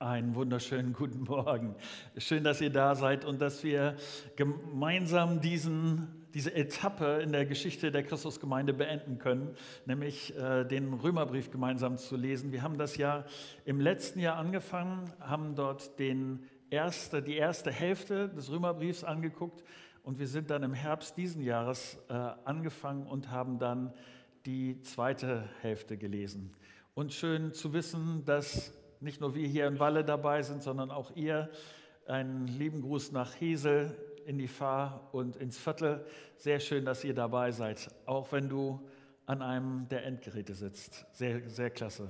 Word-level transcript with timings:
Einen 0.00 0.36
wunderschönen 0.36 0.92
guten 0.92 1.24
Morgen. 1.24 1.74
Schön, 2.16 2.44
dass 2.44 2.60
ihr 2.60 2.70
da 2.70 2.94
seid 2.94 3.24
und 3.24 3.40
dass 3.40 3.64
wir 3.64 3.96
gemeinsam 4.36 5.40
diesen, 5.40 6.24
diese 6.34 6.54
Etappe 6.54 7.20
in 7.20 7.32
der 7.32 7.46
Geschichte 7.46 7.90
der 7.90 8.04
Christusgemeinde 8.04 8.72
beenden 8.74 9.18
können, 9.18 9.56
nämlich 9.86 10.36
äh, 10.36 10.62
den 10.62 10.94
Römerbrief 10.94 11.50
gemeinsam 11.50 11.96
zu 11.96 12.14
lesen. 12.14 12.52
Wir 12.52 12.62
haben 12.62 12.78
das 12.78 12.96
ja 12.96 13.24
im 13.64 13.80
letzten 13.80 14.20
Jahr 14.20 14.36
angefangen, 14.36 15.12
haben 15.18 15.56
dort 15.56 15.98
den 15.98 16.44
erste, 16.70 17.20
die 17.20 17.34
erste 17.34 17.72
Hälfte 17.72 18.28
des 18.28 18.52
Römerbriefs 18.52 19.02
angeguckt 19.02 19.64
und 20.04 20.20
wir 20.20 20.28
sind 20.28 20.50
dann 20.50 20.62
im 20.62 20.74
Herbst 20.74 21.16
diesen 21.16 21.42
Jahres 21.42 21.98
äh, 22.08 22.12
angefangen 22.44 23.04
und 23.04 23.32
haben 23.32 23.58
dann 23.58 23.92
die 24.46 24.80
zweite 24.82 25.48
Hälfte 25.60 25.96
gelesen. 25.96 26.54
Und 26.94 27.12
schön 27.12 27.52
zu 27.52 27.72
wissen, 27.72 28.24
dass 28.24 28.72
nicht 29.00 29.20
nur 29.20 29.34
wir 29.34 29.46
hier 29.46 29.66
in 29.66 29.78
Walle 29.78 30.04
dabei 30.04 30.42
sind, 30.42 30.62
sondern 30.62 30.90
auch 30.90 31.14
ihr. 31.14 31.50
Einen 32.06 32.46
lieben 32.46 32.82
Gruß 32.82 33.12
nach 33.12 33.38
Hesel 33.38 33.96
in 34.26 34.38
die 34.38 34.48
Fahr 34.48 35.08
und 35.12 35.36
ins 35.36 35.58
Viertel. 35.58 36.04
Sehr 36.36 36.60
schön, 36.60 36.84
dass 36.84 37.04
ihr 37.04 37.14
dabei 37.14 37.50
seid, 37.50 37.90
auch 38.06 38.32
wenn 38.32 38.48
du 38.48 38.80
an 39.26 39.42
einem 39.42 39.88
der 39.88 40.04
Endgeräte 40.04 40.54
sitzt. 40.54 41.06
Sehr, 41.12 41.48
sehr 41.48 41.70
klasse. 41.70 42.08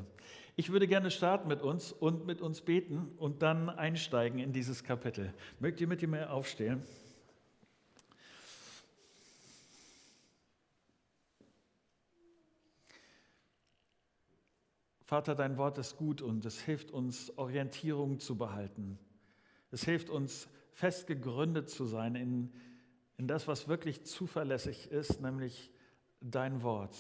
Ich 0.55 0.73
würde 0.73 0.89
gerne 0.89 1.11
starten 1.11 1.49
mit 1.49 1.63
uns 1.63 1.93
und 1.93 2.27
mit 2.27 2.41
uns 2.41 2.61
beten 2.61 3.13
und 3.19 3.43
dann 3.43 3.69
einsteigen 3.69 4.41
in 4.41 4.53
dieses 4.53 4.83
Kapitel. 4.83 5.33
Mögt 5.61 5.81
ihr 5.81 5.87
mit 5.87 6.03
mir 6.07 6.33
aufstehen? 6.33 6.83
Vater, 15.09 15.35
dein 15.35 15.57
Wort 15.57 15.79
ist 15.79 15.97
gut 15.97 16.21
und 16.21 16.45
es 16.45 16.61
hilft 16.61 16.91
uns, 16.91 17.33
Orientierung 17.39 18.21
zu 18.21 18.37
behalten. 18.37 18.99
Es 19.71 19.83
hilft 19.83 20.11
uns, 20.11 20.51
fest 20.73 21.07
gegründet 21.07 21.71
zu 21.71 21.87
sein 21.87 22.15
in, 22.15 22.53
in 23.17 23.27
das, 23.27 23.49
was 23.49 23.69
wirklich 23.69 24.05
zuverlässig 24.05 24.91
ist, 24.91 25.23
nämlich 25.23 25.73
dein 26.21 26.63
Wort. 26.63 26.95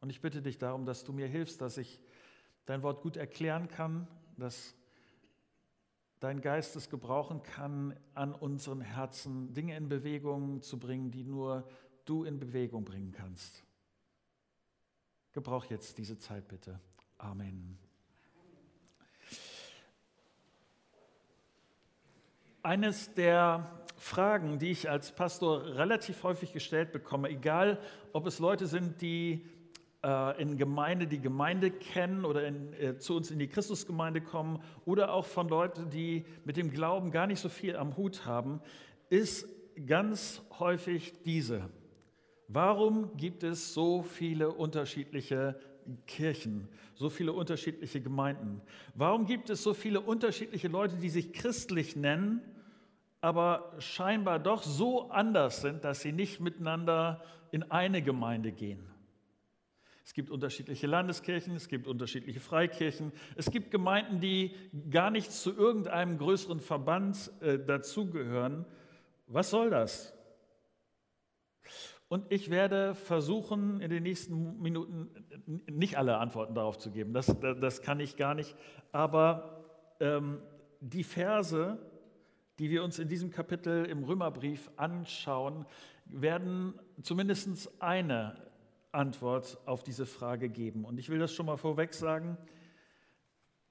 Und 0.00 0.08
ich 0.08 0.22
bitte 0.22 0.40
dich 0.40 0.56
darum, 0.56 0.86
dass 0.86 1.04
du 1.04 1.12
mir 1.12 1.26
hilfst, 1.26 1.60
dass 1.60 1.76
ich 1.76 2.00
dein 2.64 2.82
Wort 2.82 3.02
gut 3.02 3.18
erklären 3.18 3.68
kann, 3.68 4.08
dass 4.38 4.74
dein 6.18 6.40
Geist 6.40 6.76
es 6.76 6.88
gebrauchen 6.88 7.42
kann, 7.42 7.94
an 8.14 8.34
unseren 8.34 8.80
Herzen 8.80 9.52
Dinge 9.52 9.76
in 9.76 9.90
Bewegung 9.90 10.62
zu 10.62 10.78
bringen, 10.78 11.10
die 11.10 11.24
nur 11.24 11.68
du 12.06 12.24
in 12.24 12.38
Bewegung 12.38 12.86
bringen 12.86 13.12
kannst. 13.12 13.66
Gebrauch 15.32 15.64
jetzt 15.66 15.96
diese 15.98 16.18
Zeit 16.18 16.46
bitte. 16.48 16.78
Amen. 17.18 17.78
Eines 22.62 23.14
der 23.14 23.82
Fragen, 23.96 24.58
die 24.58 24.70
ich 24.70 24.90
als 24.90 25.12
Pastor 25.12 25.64
relativ 25.64 26.22
häufig 26.22 26.52
gestellt 26.52 26.92
bekomme, 26.92 27.28
egal 27.28 27.78
ob 28.12 28.26
es 28.26 28.40
Leute 28.40 28.66
sind, 28.66 29.00
die 29.00 29.48
äh, 30.04 30.40
in 30.40 30.58
Gemeinde 30.58 31.06
die 31.06 31.20
Gemeinde 31.20 31.70
kennen 31.70 32.24
oder 32.24 32.46
in, 32.46 32.72
äh, 32.74 32.98
zu 32.98 33.16
uns 33.16 33.30
in 33.30 33.38
die 33.38 33.48
Christusgemeinde 33.48 34.20
kommen 34.20 34.62
oder 34.84 35.12
auch 35.12 35.24
von 35.26 35.48
Leuten, 35.48 35.88
die 35.88 36.26
mit 36.44 36.56
dem 36.56 36.70
Glauben 36.70 37.10
gar 37.10 37.26
nicht 37.26 37.40
so 37.40 37.48
viel 37.48 37.76
am 37.76 37.96
Hut 37.96 38.26
haben, 38.26 38.60
ist 39.08 39.48
ganz 39.86 40.42
häufig 40.58 41.14
diese. 41.24 41.70
Warum 42.48 43.16
gibt 43.16 43.42
es 43.42 43.72
so 43.72 44.02
viele 44.02 44.50
unterschiedliche 44.50 45.58
Kirchen, 46.06 46.68
so 46.94 47.10
viele 47.10 47.32
unterschiedliche 47.32 48.00
Gemeinden? 48.00 48.60
Warum 48.94 49.26
gibt 49.26 49.50
es 49.50 49.62
so 49.62 49.74
viele 49.74 50.00
unterschiedliche 50.00 50.68
Leute, 50.68 50.96
die 50.96 51.08
sich 51.08 51.32
christlich 51.32 51.96
nennen, 51.96 52.42
aber 53.20 53.72
scheinbar 53.78 54.38
doch 54.38 54.62
so 54.62 55.10
anders 55.10 55.60
sind, 55.60 55.84
dass 55.84 56.00
sie 56.00 56.12
nicht 56.12 56.40
miteinander 56.40 57.22
in 57.50 57.70
eine 57.70 58.02
Gemeinde 58.02 58.52
gehen? 58.52 58.92
Es 60.04 60.14
gibt 60.14 60.30
unterschiedliche 60.30 60.88
Landeskirchen, 60.88 61.54
es 61.54 61.68
gibt 61.68 61.86
unterschiedliche 61.86 62.40
Freikirchen, 62.40 63.12
es 63.36 63.50
gibt 63.50 63.70
Gemeinden, 63.70 64.20
die 64.20 64.54
gar 64.90 65.10
nicht 65.10 65.30
zu 65.30 65.56
irgendeinem 65.56 66.18
größeren 66.18 66.60
Verband 66.60 67.30
äh, 67.40 67.58
dazugehören. 67.58 68.66
Was 69.28 69.50
soll 69.50 69.70
das? 69.70 70.12
Und 72.12 72.30
ich 72.30 72.50
werde 72.50 72.94
versuchen, 72.94 73.80
in 73.80 73.88
den 73.88 74.02
nächsten 74.02 74.60
Minuten 74.60 75.08
nicht 75.66 75.96
alle 75.96 76.18
Antworten 76.18 76.54
darauf 76.54 76.76
zu 76.76 76.90
geben. 76.90 77.14
Das, 77.14 77.34
das 77.40 77.80
kann 77.80 78.00
ich 78.00 78.18
gar 78.18 78.34
nicht. 78.34 78.54
Aber 78.92 79.64
ähm, 79.98 80.42
die 80.80 81.04
Verse, 81.04 81.78
die 82.58 82.68
wir 82.68 82.84
uns 82.84 82.98
in 82.98 83.08
diesem 83.08 83.30
Kapitel 83.30 83.86
im 83.86 84.04
Römerbrief 84.04 84.70
anschauen, 84.76 85.64
werden 86.04 86.74
zumindest 87.00 87.70
eine 87.80 88.36
Antwort 88.90 89.56
auf 89.64 89.82
diese 89.82 90.04
Frage 90.04 90.50
geben. 90.50 90.84
Und 90.84 90.98
ich 90.98 91.08
will 91.08 91.18
das 91.18 91.32
schon 91.32 91.46
mal 91.46 91.56
vorweg 91.56 91.94
sagen. 91.94 92.36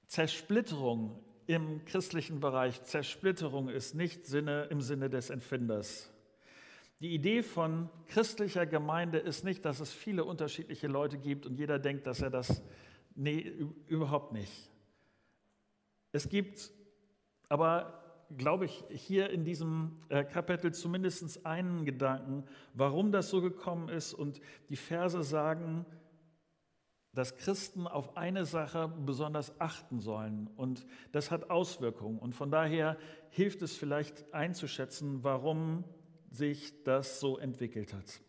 Zersplitterung 0.08 1.16
im 1.46 1.84
christlichen 1.84 2.40
Bereich, 2.40 2.82
Zersplitterung 2.82 3.68
ist 3.68 3.94
nicht 3.94 4.26
Sinne, 4.26 4.64
im 4.64 4.80
Sinne 4.80 5.08
des 5.08 5.30
Empfinders. 5.30 6.11
Die 7.02 7.14
Idee 7.14 7.42
von 7.42 7.90
christlicher 8.06 8.64
Gemeinde 8.64 9.18
ist 9.18 9.42
nicht, 9.42 9.64
dass 9.64 9.80
es 9.80 9.92
viele 9.92 10.24
unterschiedliche 10.24 10.86
Leute 10.86 11.18
gibt 11.18 11.46
und 11.46 11.58
jeder 11.58 11.80
denkt, 11.80 12.06
dass 12.06 12.22
er 12.22 12.30
das. 12.30 12.62
Nee, 13.16 13.52
überhaupt 13.88 14.32
nicht. 14.32 14.70
Es 16.12 16.28
gibt 16.28 16.70
aber, 17.48 18.24
glaube 18.38 18.66
ich, 18.66 18.84
hier 18.88 19.30
in 19.30 19.44
diesem 19.44 19.96
äh, 20.10 20.22
Kapitel 20.22 20.72
zumindest 20.72 21.44
einen 21.44 21.84
Gedanken, 21.84 22.44
warum 22.72 23.10
das 23.10 23.30
so 23.30 23.42
gekommen 23.42 23.88
ist. 23.88 24.14
Und 24.14 24.40
die 24.68 24.76
Verse 24.76 25.24
sagen, 25.24 25.84
dass 27.14 27.34
Christen 27.34 27.88
auf 27.88 28.16
eine 28.16 28.44
Sache 28.44 28.86
besonders 29.04 29.60
achten 29.60 29.98
sollen. 29.98 30.48
Und 30.54 30.86
das 31.10 31.32
hat 31.32 31.50
Auswirkungen. 31.50 32.20
Und 32.20 32.36
von 32.36 32.52
daher 32.52 32.96
hilft 33.28 33.60
es 33.62 33.76
vielleicht 33.76 34.32
einzuschätzen, 34.32 35.24
warum 35.24 35.82
sich 36.32 36.82
das 36.84 37.20
so 37.20 37.38
entwickelt 37.38 37.92
hat. 37.92 38.20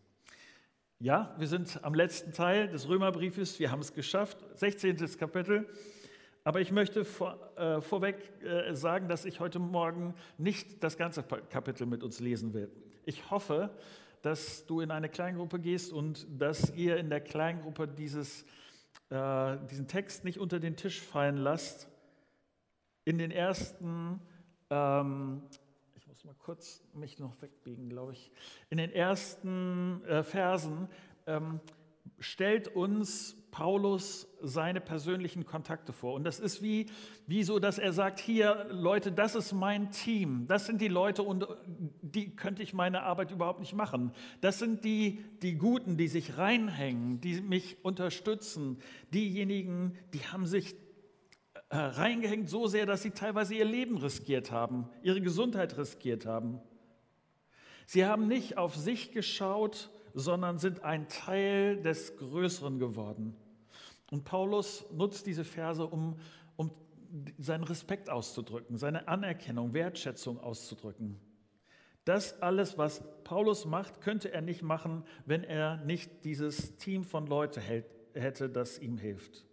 Ja, 1.00 1.34
wir 1.38 1.48
sind 1.48 1.82
am 1.82 1.94
letzten 1.94 2.32
Teil 2.32 2.68
des 2.68 2.88
Römerbriefes, 2.88 3.58
wir 3.58 3.70
haben 3.70 3.80
es 3.80 3.92
geschafft, 3.92 4.38
16. 4.54 4.96
Kapitel. 5.18 5.68
Aber 6.44 6.60
ich 6.60 6.70
möchte 6.70 7.04
vor, 7.06 7.38
äh, 7.56 7.80
vorweg 7.80 8.16
äh, 8.42 8.74
sagen, 8.74 9.08
dass 9.08 9.24
ich 9.24 9.40
heute 9.40 9.58
Morgen 9.58 10.14
nicht 10.36 10.84
das 10.84 10.98
ganze 10.98 11.22
Kapitel 11.22 11.86
mit 11.86 12.02
uns 12.02 12.20
lesen 12.20 12.52
will. 12.52 12.70
Ich 13.06 13.30
hoffe, 13.30 13.70
dass 14.20 14.66
du 14.66 14.80
in 14.80 14.90
eine 14.90 15.08
Kleingruppe 15.08 15.58
gehst 15.58 15.92
und 15.92 16.26
dass 16.38 16.70
ihr 16.74 16.98
in 16.98 17.08
der 17.08 17.20
Kleingruppe 17.20 17.88
dieses, 17.88 18.44
äh, 19.08 19.56
diesen 19.70 19.88
Text 19.88 20.24
nicht 20.24 20.38
unter 20.38 20.60
den 20.60 20.76
Tisch 20.76 21.00
fallen 21.00 21.38
lasst. 21.38 21.88
In 23.06 23.18
den 23.18 23.30
ersten 23.30 24.20
ähm, 24.70 25.42
mal 26.24 26.34
kurz 26.38 26.82
mich 26.94 27.18
noch 27.18 27.40
wegbiegen, 27.42 27.90
glaube 27.90 28.12
ich. 28.12 28.30
In 28.70 28.78
den 28.78 28.90
ersten 28.90 30.02
äh, 30.04 30.22
Versen 30.22 30.88
ähm, 31.26 31.60
stellt 32.18 32.68
uns 32.68 33.36
Paulus 33.50 34.26
seine 34.40 34.80
persönlichen 34.80 35.44
Kontakte 35.44 35.92
vor. 35.92 36.14
Und 36.14 36.24
das 36.24 36.40
ist 36.40 36.62
wie, 36.62 36.86
wie 37.26 37.44
so, 37.44 37.58
dass 37.58 37.78
er 37.78 37.92
sagt, 37.92 38.18
hier 38.18 38.66
Leute, 38.70 39.12
das 39.12 39.34
ist 39.34 39.52
mein 39.52 39.90
Team. 39.90 40.46
Das 40.46 40.66
sind 40.66 40.80
die 40.80 40.88
Leute, 40.88 41.22
und 41.22 41.46
die 42.00 42.34
könnte 42.34 42.62
ich 42.62 42.72
meine 42.72 43.02
Arbeit 43.02 43.30
überhaupt 43.30 43.60
nicht 43.60 43.74
machen. 43.74 44.12
Das 44.40 44.58
sind 44.58 44.84
die, 44.84 45.22
die 45.42 45.56
Guten, 45.56 45.96
die 45.96 46.08
sich 46.08 46.38
reinhängen, 46.38 47.20
die 47.20 47.42
mich 47.42 47.76
unterstützen. 47.84 48.78
Diejenigen, 49.12 49.96
die 50.14 50.20
haben 50.20 50.46
sich 50.46 50.72
äh, 50.72 50.83
reingehängt 51.74 52.48
so 52.48 52.66
sehr, 52.66 52.86
dass 52.86 53.02
sie 53.02 53.10
teilweise 53.10 53.54
ihr 53.54 53.64
Leben 53.64 53.98
riskiert 53.98 54.50
haben, 54.50 54.88
ihre 55.02 55.20
Gesundheit 55.20 55.76
riskiert 55.76 56.26
haben. 56.26 56.60
Sie 57.86 58.06
haben 58.06 58.28
nicht 58.28 58.56
auf 58.56 58.76
sich 58.76 59.12
geschaut, 59.12 59.90
sondern 60.14 60.58
sind 60.58 60.84
ein 60.84 61.08
Teil 61.08 61.80
des 61.82 62.16
Größeren 62.16 62.78
geworden. 62.78 63.36
Und 64.10 64.24
Paulus 64.24 64.84
nutzt 64.92 65.26
diese 65.26 65.44
Verse, 65.44 65.84
um, 65.84 66.16
um 66.56 66.70
seinen 67.38 67.64
Respekt 67.64 68.08
auszudrücken, 68.08 68.76
seine 68.76 69.08
Anerkennung, 69.08 69.74
Wertschätzung 69.74 70.38
auszudrücken. 70.38 71.18
Das 72.04 72.40
alles, 72.42 72.76
was 72.76 73.02
Paulus 73.24 73.64
macht, 73.64 74.00
könnte 74.00 74.30
er 74.30 74.42
nicht 74.42 74.62
machen, 74.62 75.04
wenn 75.24 75.42
er 75.42 75.78
nicht 75.78 76.24
dieses 76.24 76.76
Team 76.76 77.02
von 77.02 77.26
Leuten 77.26 77.60
hätte, 78.12 78.50
das 78.50 78.78
ihm 78.78 78.98
hilft. 78.98 79.46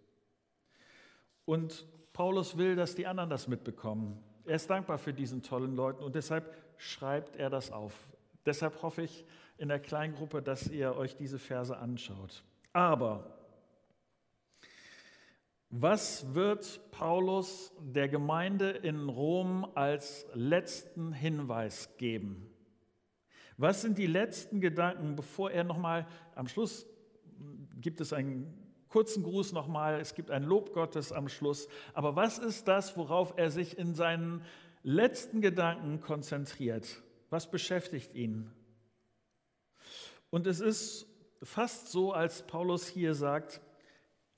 Und 1.44 1.86
Paulus 2.12 2.56
will, 2.58 2.76
dass 2.76 2.94
die 2.94 3.06
anderen 3.06 3.30
das 3.30 3.48
mitbekommen. 3.48 4.22
Er 4.44 4.56
ist 4.56 4.68
dankbar 4.68 4.98
für 4.98 5.14
diesen 5.14 5.42
tollen 5.42 5.74
Leuten 5.76 6.02
und 6.02 6.14
deshalb 6.14 6.54
schreibt 6.76 7.36
er 7.36 7.48
das 7.48 7.70
auf. 7.70 7.94
Deshalb 8.44 8.82
hoffe 8.82 9.02
ich 9.02 9.24
in 9.56 9.68
der 9.68 9.78
Kleingruppe, 9.78 10.42
dass 10.42 10.68
ihr 10.68 10.96
euch 10.96 11.16
diese 11.16 11.38
Verse 11.38 11.76
anschaut. 11.76 12.44
Aber 12.72 13.38
Was 15.74 16.34
wird 16.34 16.90
Paulus 16.90 17.72
der 17.80 18.06
Gemeinde 18.06 18.68
in 18.68 19.08
Rom 19.08 19.66
als 19.74 20.26
letzten 20.34 21.14
Hinweis 21.14 21.96
geben? 21.96 22.46
Was 23.56 23.80
sind 23.80 23.96
die 23.96 24.06
letzten 24.06 24.60
Gedanken, 24.60 25.16
bevor 25.16 25.50
er 25.50 25.64
nochmal 25.64 26.06
am 26.34 26.46
Schluss 26.46 26.86
gibt 27.80 28.02
es 28.02 28.12
einen 28.12 28.52
kurzen 28.92 29.22
Gruß 29.22 29.52
nochmal, 29.52 30.00
es 30.00 30.14
gibt 30.14 30.30
ein 30.30 30.44
Lob 30.44 30.74
Gottes 30.74 31.12
am 31.12 31.28
Schluss. 31.28 31.66
Aber 31.94 32.14
was 32.14 32.38
ist 32.38 32.68
das, 32.68 32.96
worauf 32.96 33.34
er 33.36 33.50
sich 33.50 33.78
in 33.78 33.94
seinen 33.94 34.44
letzten 34.82 35.40
Gedanken 35.40 36.00
konzentriert? 36.00 37.02
Was 37.30 37.50
beschäftigt 37.50 38.14
ihn? 38.14 38.52
Und 40.28 40.46
es 40.46 40.60
ist 40.60 41.06
fast 41.42 41.90
so, 41.90 42.12
als 42.12 42.46
Paulus 42.46 42.86
hier 42.86 43.14
sagt, 43.14 43.62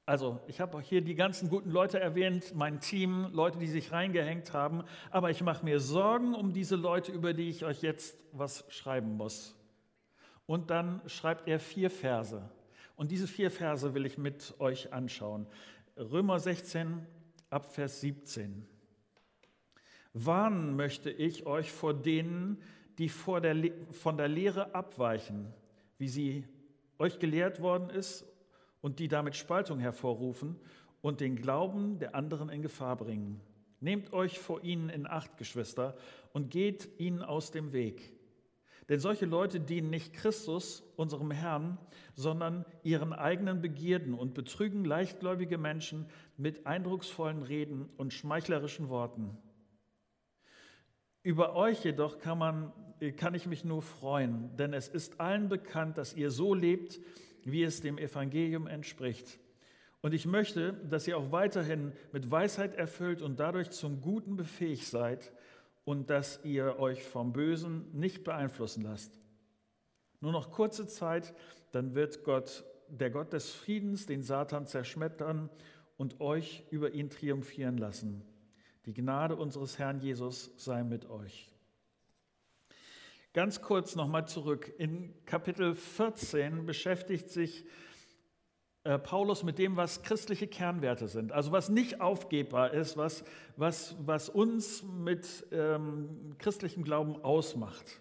also, 0.06 0.39
ich 0.47 0.61
habe 0.61 0.81
hier 0.83 1.01
die 1.01 1.15
ganzen 1.15 1.49
guten 1.49 1.71
Leute 1.71 1.99
erwähnt, 1.99 2.55
mein 2.55 2.79
Team, 2.79 3.31
Leute, 3.33 3.59
die 3.59 3.67
sich 3.67 3.91
reingehängt 3.91 4.53
haben, 4.53 4.85
aber 5.11 5.31
ich 5.31 5.43
mache 5.43 5.65
mir 5.65 5.81
Sorgen 5.81 6.35
um 6.35 6.53
diese 6.53 6.77
Leute, 6.77 7.11
über 7.11 7.33
die 7.33 7.49
ich 7.49 7.65
euch 7.65 7.83
jetzt 7.83 8.17
was 8.33 8.65
schreiben 8.69 9.17
muss. 9.17 9.56
Und 10.47 10.71
dann 10.71 11.01
schreibt 11.06 11.49
er 11.49 11.59
vier 11.59 11.91
Verse. 11.91 12.49
Und 12.96 13.11
diese 13.11 13.26
vier 13.26 13.50
Verse 13.50 13.94
will 13.94 14.06
ich 14.06 14.19
mit 14.19 14.55
euch 14.58 14.93
anschauen. 14.93 15.46
Römer 15.96 16.38
16 16.38 17.06
ab 17.50 17.73
Vers 17.73 18.00
17. 18.00 18.67
Warnen 20.12 20.76
möchte 20.76 21.11
ich 21.11 21.46
euch 21.46 21.73
vor 21.73 21.93
denen, 21.93 22.62
die 22.99 23.11
der, 23.43 23.73
von 23.91 24.17
der 24.17 24.29
Lehre 24.29 24.75
abweichen, 24.75 25.52
wie 25.99 26.08
sie 26.08 26.44
euch 26.99 27.19
gelehrt 27.19 27.61
worden 27.61 27.91
ist 27.91 28.25
und 28.81 29.00
die 29.00 29.08
damit 29.08 29.35
Spaltung 29.35 29.81
hervorrufen 29.81 30.56
und 31.00 31.20
den 31.20 31.37
Glauben 31.37 31.99
der 31.99 32.14
anderen 32.14 32.49
in 32.49 32.62
Gefahr 32.62 32.96
bringen. 32.96 33.41
Nehmt 33.81 34.12
euch 34.12 34.38
vor 34.38 34.62
ihnen 34.62 34.88
in 34.88 35.06
Acht, 35.06 35.37
Geschwister, 35.37 35.96
und 36.32 36.50
geht 36.50 36.88
ihnen 36.99 37.23
aus 37.23 37.50
dem 37.50 37.73
Weg. 37.73 38.14
Denn 38.89 39.01
solche 39.01 39.25
Leute 39.25 39.61
dienen 39.61 39.91
nicht 39.91 40.13
Christus, 40.13 40.83
unserem 40.97 41.31
Herrn, 41.31 41.79
sondern 42.15 42.67
ihren 42.83 43.13
eigenen 43.13 43.63
Begierden 43.63 44.15
und 44.15 44.35
betrügen 44.35 44.85
leichtgläubige 44.85 45.57
Menschen 45.57 46.07
mit 46.37 46.67
eindrucksvollen 46.67 47.43
Reden 47.43 47.89
und 47.97 48.13
schmeichlerischen 48.13 48.89
Worten. 48.91 49.39
Über 51.23 51.57
euch 51.57 51.83
jedoch 51.83 52.19
kann, 52.19 52.37
man, 52.39 52.73
kann 53.17 53.35
ich 53.35 53.47
mich 53.47 53.65
nur 53.65 53.81
freuen, 53.81 54.55
denn 54.59 54.75
es 54.75 54.89
ist 54.89 55.21
allen 55.21 55.49
bekannt, 55.49 55.97
dass 55.97 56.15
ihr 56.15 56.31
so 56.31 56.53
lebt, 56.53 57.01
wie 57.45 57.63
es 57.63 57.81
dem 57.81 57.97
Evangelium 57.97 58.67
entspricht. 58.67 59.39
Und 60.03 60.13
ich 60.13 60.27
möchte, 60.27 60.75
dass 60.75 61.09
ihr 61.09 61.17
auch 61.17 61.33
weiterhin 61.33 61.93
mit 62.13 62.31
Weisheit 62.31 62.75
erfüllt 62.75 63.23
und 63.23 63.41
dadurch 63.41 63.71
zum 63.71 64.03
Guten 64.03 64.37
befähigt 64.37 64.87
seid 64.87 65.33
und 65.85 66.11
dass 66.11 66.45
ihr 66.45 66.79
euch 66.79 67.03
vom 67.03 67.33
Bösen 67.33 67.91
nicht 67.93 68.25
beeinflussen 68.25 68.83
lasst. 68.83 69.21
Nur 70.21 70.33
noch 70.33 70.51
kurze 70.51 70.87
Zeit, 70.87 71.35
dann 71.73 71.95
wird 71.95 72.25
Gott, 72.25 72.65
der 72.89 73.11
Gott 73.11 73.33
des 73.33 73.51
Friedens, 73.51 74.07
den 74.07 74.23
Satan 74.23 74.67
zerschmettern 74.67 75.51
und 75.97 76.21
euch 76.21 76.65
über 76.71 76.93
ihn 76.93 77.11
triumphieren 77.11 77.77
lassen. 77.77 78.25
Die 78.87 78.95
Gnade 78.95 79.37
unseres 79.37 79.79
Herrn 79.79 80.01
Jesus 80.01 80.53
sei 80.57 80.83
mit 80.83 81.09
euch. 81.09 81.51
Ganz 83.33 83.63
kurz 83.63 83.97
nochmal 83.97 84.29
zurück. 84.29 84.73
In 84.79 85.13
Kapitel 85.27 85.75
14 85.75 86.67
beschäftigt 86.67 87.29
sich 87.31 87.65
äh, 88.85 88.99
Paulus 88.99 89.43
mit 89.43 89.59
dem, 89.59 89.77
was 89.77 90.03
christliche 90.03 90.47
Kernwerte 90.47 91.09
sind. 91.09 91.33
Also 91.33 91.53
was 91.53 91.71
nicht 91.71 92.03
aufgebbar 92.03 92.75
ist, 92.75 92.99
was, 92.99 93.25
was, 93.57 93.97
was 94.05 94.29
uns 94.29 94.83
mit 94.83 95.47
ähm, 95.53 96.35
christlichem 96.39 96.85
Glauben 96.85 97.17
ausmacht. 97.25 98.01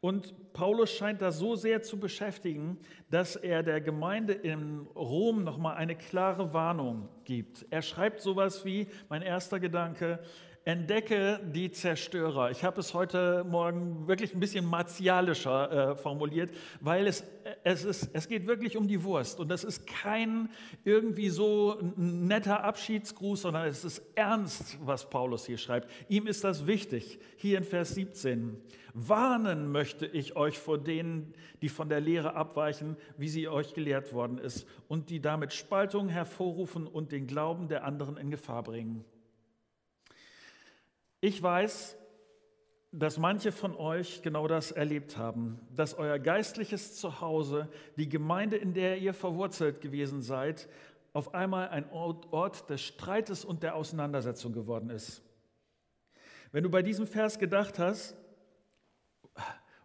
Und 0.00 0.52
Paulus 0.52 0.90
scheint 0.90 1.20
da 1.20 1.32
so 1.32 1.56
sehr 1.56 1.82
zu 1.82 1.98
beschäftigen, 1.98 2.78
dass 3.10 3.36
er 3.36 3.62
der 3.62 3.80
Gemeinde 3.80 4.34
in 4.34 4.86
Rom 4.94 5.42
nochmal 5.42 5.76
eine 5.76 5.96
klare 5.96 6.52
Warnung 6.52 7.08
gibt. 7.24 7.66
Er 7.70 7.82
schreibt 7.82 8.20
sowas 8.20 8.64
wie, 8.64 8.86
mein 9.08 9.22
erster 9.22 9.58
Gedanke, 9.58 10.20
entdecke 10.64 11.40
die 11.44 11.70
Zerstörer. 11.70 12.50
Ich 12.50 12.64
habe 12.64 12.80
es 12.80 12.94
heute 12.94 13.44
Morgen 13.44 14.08
wirklich 14.08 14.32
ein 14.32 14.40
bisschen 14.40 14.64
martialischer 14.64 15.90
äh, 15.90 15.96
formuliert, 15.96 16.54
weil 16.80 17.06
es, 17.06 17.22
es, 17.64 17.84
ist, 17.84 18.10
es 18.14 18.28
geht 18.28 18.46
wirklich 18.46 18.78
um 18.78 18.88
die 18.88 19.02
Wurst. 19.04 19.40
Und 19.40 19.48
das 19.48 19.62
ist 19.62 19.86
kein 19.86 20.48
irgendwie 20.82 21.28
so 21.28 21.78
netter 21.96 22.64
Abschiedsgruß, 22.64 23.42
sondern 23.42 23.66
es 23.66 23.84
ist 23.84 24.02
ernst, 24.14 24.78
was 24.82 25.10
Paulus 25.10 25.44
hier 25.44 25.58
schreibt. 25.58 25.90
Ihm 26.08 26.26
ist 26.26 26.44
das 26.44 26.66
wichtig. 26.66 27.18
Hier 27.36 27.58
in 27.58 27.64
Vers 27.64 27.94
17. 27.94 28.56
Warnen 28.94 29.70
möchte 29.70 30.06
ich 30.06 30.34
euch 30.34 30.58
vor 30.58 30.78
denen, 30.78 31.34
die 31.60 31.68
von 31.68 31.90
der 31.90 32.00
Lehre 32.00 32.36
abweichen, 32.36 32.96
wie 33.18 33.28
sie 33.28 33.48
euch 33.48 33.74
gelehrt 33.74 34.14
worden 34.14 34.38
ist, 34.38 34.66
und 34.88 35.10
die 35.10 35.20
damit 35.20 35.52
Spaltung 35.52 36.08
hervorrufen 36.08 36.86
und 36.86 37.12
den 37.12 37.26
Glauben 37.26 37.68
der 37.68 37.84
anderen 37.84 38.16
in 38.16 38.30
Gefahr 38.30 38.62
bringen. 38.62 39.04
Ich 41.26 41.42
weiß, 41.42 41.96
dass 42.92 43.16
manche 43.16 43.50
von 43.50 43.74
euch 43.74 44.20
genau 44.20 44.46
das 44.46 44.72
erlebt 44.72 45.16
haben, 45.16 45.58
dass 45.74 45.94
euer 45.94 46.18
geistliches 46.18 46.96
Zuhause, 46.96 47.70
die 47.96 48.10
Gemeinde, 48.10 48.58
in 48.58 48.74
der 48.74 48.98
ihr 48.98 49.14
verwurzelt 49.14 49.80
gewesen 49.80 50.20
seid, 50.20 50.68
auf 51.14 51.32
einmal 51.32 51.70
ein 51.70 51.90
Ort, 51.90 52.68
des 52.68 52.82
Streites 52.82 53.42
und 53.42 53.62
der 53.62 53.74
Auseinandersetzung 53.74 54.52
geworden 54.52 54.90
ist. 54.90 55.22
Wenn 56.52 56.62
du 56.62 56.68
bei 56.68 56.82
diesem 56.82 57.06
Vers 57.06 57.38
gedacht 57.38 57.78
hast, 57.78 58.14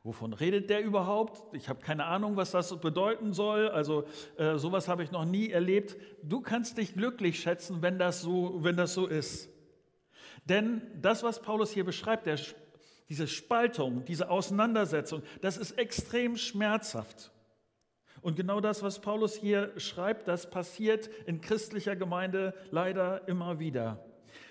wovon 0.03 0.33
redet 0.33 0.69
der 0.69 0.83
überhaupt? 0.83 1.56
Ich 1.56 1.69
habe 1.69 1.80
keine 1.80 2.03
Ahnung, 2.03 2.36
was 2.36 2.51
das 2.51 2.77
bedeuten 2.81 3.31
soll. 3.31 3.69
Also 3.69 4.03
äh, 4.36 4.57
sowas 4.57 4.89
habe 4.89 5.03
ich 5.03 5.12
noch 5.12 5.24
nie 5.24 5.51
erlebt. 5.51 5.95
Du 6.21 6.41
kannst 6.41 6.77
dich 6.77 6.95
glücklich 6.95 7.39
schätzen, 7.39 7.81
wenn 7.81 7.97
das 7.97 8.24
so, 8.24 8.62
wenn 8.62 8.75
das 8.75 8.94
so 8.94 9.07
ist. 9.07 9.50
Denn 10.45 10.81
das, 11.01 11.24
was 11.24 11.41
Paulus 11.41 11.71
hier 11.71 11.86
beschreibt, 11.86 12.25
der, 12.25 12.39
diese 13.09 13.27
Spaltung, 13.27 14.06
diese 14.06 14.30
Auseinandersetzung, 14.30 15.24
das 15.41 15.57
ist 15.57 15.77
extrem 15.77 16.38
schmerzhaft. 16.38 17.31
Und 18.22 18.36
genau 18.36 18.60
das, 18.60 18.84
was 18.84 19.00
Paulus 19.00 19.36
hier 19.36 19.72
schreibt, 19.77 20.27
das 20.27 20.50
passiert 20.50 21.10
in 21.25 21.41
christlicher 21.41 21.96
Gemeinde 21.96 22.53
leider 22.72 23.27
immer 23.27 23.60
wieder. 23.60 24.05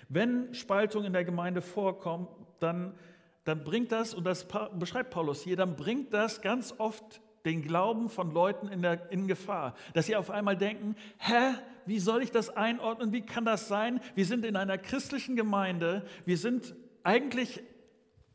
Wenn 0.07 0.53
Spaltung 0.53 1.05
in 1.05 1.13
der 1.13 1.23
Gemeinde 1.23 1.61
vorkommt, 1.61 2.29
dann, 2.59 2.97
dann 3.43 3.63
bringt 3.63 3.91
das, 3.91 4.13
und 4.13 4.23
das 4.23 4.47
beschreibt 4.73 5.11
Paulus 5.11 5.41
hier, 5.41 5.55
dann 5.55 5.75
bringt 5.75 6.13
das 6.13 6.41
ganz 6.41 6.73
oft 6.77 7.21
den 7.45 7.61
Glauben 7.61 8.09
von 8.09 8.31
Leuten 8.31 8.67
in, 8.67 8.81
der, 8.81 9.11
in 9.11 9.27
Gefahr, 9.27 9.75
dass 9.93 10.07
sie 10.07 10.15
auf 10.15 10.29
einmal 10.29 10.57
denken, 10.57 10.95
hä, 11.19 11.53
wie 11.89 11.99
soll 11.99 12.23
ich 12.23 12.31
das 12.31 12.55
einordnen, 12.55 13.11
wie 13.11 13.21
kann 13.21 13.43
das 13.43 13.67
sein? 13.67 13.99
Wir 14.15 14.25
sind 14.25 14.45
in 14.45 14.55
einer 14.55 14.77
christlichen 14.77 15.35
Gemeinde, 15.35 16.05
wir 16.25 16.37
sind 16.37 16.75
eigentlich 17.03 17.61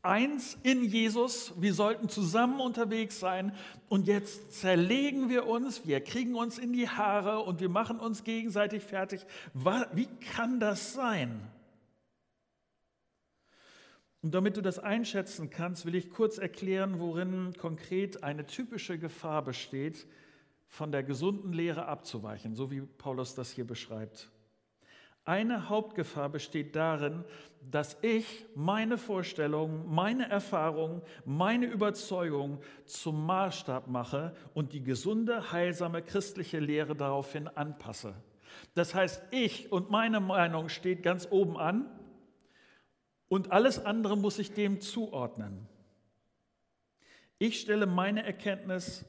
eins 0.03 0.57
in 0.61 0.83
Jesus, 0.83 1.53
wir 1.57 1.73
sollten 1.73 2.09
zusammen 2.09 2.59
unterwegs 2.59 3.19
sein 3.19 3.55
und 3.89 4.07
jetzt 4.07 4.51
zerlegen 4.51 5.29
wir 5.29 5.47
uns, 5.47 5.87
wir 5.87 6.01
kriegen 6.01 6.35
uns 6.35 6.59
in 6.59 6.73
die 6.73 6.87
Haare 6.87 7.39
und 7.39 7.59
wir 7.59 7.69
machen 7.69 7.99
uns 7.99 8.23
gegenseitig 8.23 8.83
fertig. 8.83 9.25
Wie 9.93 10.07
kann 10.35 10.59
das 10.59 10.93
sein? 10.93 11.41
Und 14.21 14.33
damit 14.33 14.57
du 14.57 14.61
das 14.61 14.79
einschätzen 14.79 15.49
kannst, 15.49 15.85
will 15.85 15.95
ich 15.95 16.09
kurz 16.09 16.37
erklären, 16.39 16.99
worin 16.99 17.53
konkret 17.57 18.23
eine 18.23 18.45
typische 18.45 18.97
Gefahr 18.97 19.43
besteht, 19.43 20.07
von 20.67 20.91
der 20.91 21.03
gesunden 21.03 21.53
Lehre 21.53 21.85
abzuweichen, 21.85 22.55
so 22.55 22.71
wie 22.71 22.81
Paulus 22.81 23.35
das 23.35 23.51
hier 23.51 23.65
beschreibt. 23.65 24.29
Eine 25.25 25.69
Hauptgefahr 25.69 26.29
besteht 26.29 26.75
darin, 26.75 27.23
dass 27.71 27.97
ich 28.03 28.45
meine 28.53 28.99
Vorstellungen, 28.99 29.91
meine 29.91 30.29
Erfahrungen, 30.29 31.01
meine 31.25 31.65
Überzeugung 31.65 32.61
zum 32.85 33.25
Maßstab 33.25 33.87
mache 33.87 34.35
und 34.53 34.73
die 34.73 34.83
gesunde, 34.83 35.51
heilsame 35.51 36.03
christliche 36.03 36.59
Lehre 36.59 36.95
daraufhin 36.95 37.47
anpasse. 37.47 38.13
Das 38.75 38.93
heißt, 38.93 39.23
ich 39.31 39.71
und 39.71 39.89
meine 39.89 40.19
Meinung 40.19 40.69
steht 40.69 41.01
ganz 41.01 41.27
oben 41.31 41.57
an 41.57 41.89
und 43.27 43.51
alles 43.51 43.83
andere 43.83 44.15
muss 44.15 44.37
ich 44.37 44.53
dem 44.53 44.79
zuordnen. 44.79 45.67
Ich 47.39 47.59
stelle 47.59 47.87
meine 47.87 48.23
Erkenntnis, 48.23 49.05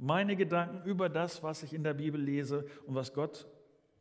meine 0.00 0.34
Gedanken 0.36 0.82
über 0.88 1.08
das, 1.08 1.42
was 1.42 1.62
ich 1.62 1.72
in 1.72 1.84
der 1.84 1.94
Bibel 1.94 2.20
lese 2.20 2.66
und 2.86 2.94
was 2.94 3.12
Gott 3.12 3.46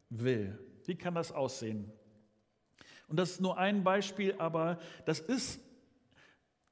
will. 0.10 0.58
Wie 0.86 0.96
kann 0.96 1.14
das 1.14 1.32
aussehen? 1.32 1.92
Und 3.08 3.18
das 3.18 3.32
ist 3.32 3.42
nur 3.42 3.58
ein 3.58 3.84
Beispiel, 3.84 4.36
aber 4.38 4.80
das 5.06 5.20
ist 5.20 5.60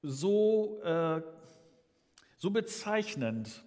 so, 0.01 0.81
äh, 0.83 1.21
so 2.37 2.49
bezeichnend 2.51 3.63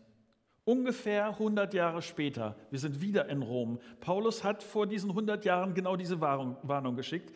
Ungefähr 0.71 1.27
100 1.31 1.75
Jahre 1.75 2.01
später, 2.01 2.55
wir 2.71 2.79
sind 2.79 3.01
wieder 3.01 3.29
in 3.29 3.43
Rom. 3.43 3.81
Paulus 3.99 4.45
hat 4.45 4.63
vor 4.63 4.87
diesen 4.87 5.11
100 5.11 5.45
Jahren 5.45 5.75
genau 5.75 5.97
diese 5.97 6.21
Warnung, 6.21 6.59
Warnung 6.63 6.95
geschickt. 6.95 7.35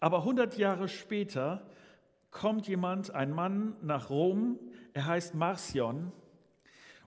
Aber 0.00 0.20
100 0.20 0.56
Jahre 0.56 0.88
später 0.88 1.66
kommt 2.30 2.68
jemand, 2.68 3.14
ein 3.14 3.32
Mann 3.32 3.76
nach 3.82 4.08
Rom, 4.08 4.58
er 4.94 5.06
heißt 5.06 5.34
Marcion. 5.34 6.12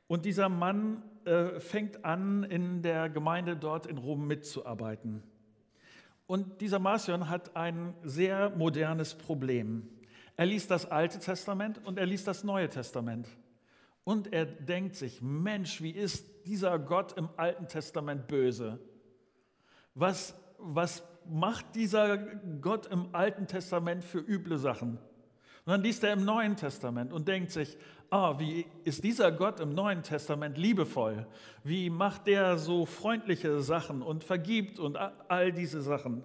Und 0.07 0.25
dieser 0.25 0.49
Mann 0.49 1.03
äh, 1.25 1.59
fängt 1.59 2.05
an, 2.05 2.43
in 2.43 2.81
der 2.81 3.09
Gemeinde 3.09 3.57
dort 3.57 3.87
in 3.87 3.97
Rom 3.97 4.27
mitzuarbeiten. 4.27 5.23
Und 6.27 6.61
dieser 6.61 6.79
Marcion 6.79 7.29
hat 7.29 7.55
ein 7.55 7.93
sehr 8.03 8.49
modernes 8.51 9.15
Problem. 9.15 9.87
Er 10.37 10.45
liest 10.45 10.71
das 10.71 10.89
Alte 10.89 11.19
Testament 11.19 11.79
und 11.85 11.97
er 11.97 12.05
liest 12.05 12.27
das 12.27 12.43
Neue 12.43 12.69
Testament. 12.69 13.27
Und 14.03 14.33
er 14.33 14.45
denkt 14.45 14.95
sich, 14.95 15.21
Mensch, 15.21 15.81
wie 15.81 15.91
ist 15.91 16.45
dieser 16.45 16.77
Gott 16.77 17.17
im 17.17 17.29
Alten 17.37 17.67
Testament 17.67 18.27
böse? 18.27 18.79
Was, 19.95 20.35
was 20.59 21.03
macht 21.27 21.73
dieser 21.75 22.17
Gott 22.61 22.85
im 22.87 23.07
Alten 23.13 23.47
Testament 23.47 24.03
für 24.03 24.19
üble 24.19 24.57
Sachen? 24.57 24.99
Und 25.65 25.71
dann 25.71 25.81
liest 25.81 26.03
er 26.03 26.13
im 26.13 26.23
Neuen 26.25 26.55
Testament 26.55 27.11
und 27.11 27.27
denkt 27.27 27.51
sich, 27.51 27.75
ah, 28.11 28.37
wie 28.37 28.67
ist 28.83 29.03
dieser 29.03 29.31
Gott 29.31 29.59
im 29.59 29.73
Neuen 29.73 30.03
Testament 30.03 30.59
liebevoll? 30.59 31.25
Wie 31.63 31.89
macht 31.89 32.27
der 32.27 32.59
so 32.59 32.85
freundliche 32.85 33.61
Sachen 33.61 34.03
und 34.03 34.23
vergibt 34.23 34.77
und 34.77 34.95
all 34.95 35.51
diese 35.51 35.81
Sachen? 35.81 36.23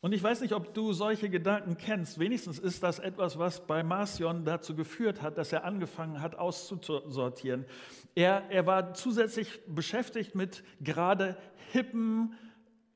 Und 0.00 0.12
ich 0.12 0.22
weiß 0.22 0.42
nicht, 0.42 0.52
ob 0.52 0.72
du 0.74 0.92
solche 0.92 1.28
Gedanken 1.28 1.76
kennst. 1.76 2.20
Wenigstens 2.20 2.60
ist 2.60 2.84
das 2.84 3.00
etwas, 3.00 3.36
was 3.36 3.66
bei 3.66 3.82
Marcion 3.82 4.44
dazu 4.44 4.76
geführt 4.76 5.22
hat, 5.22 5.36
dass 5.36 5.52
er 5.52 5.64
angefangen 5.64 6.22
hat, 6.22 6.36
auszusortieren. 6.36 7.64
Er, 8.14 8.44
er 8.50 8.66
war 8.66 8.94
zusätzlich 8.94 9.60
beschäftigt 9.66 10.36
mit 10.36 10.62
gerade 10.80 11.36
hippen, 11.72 12.34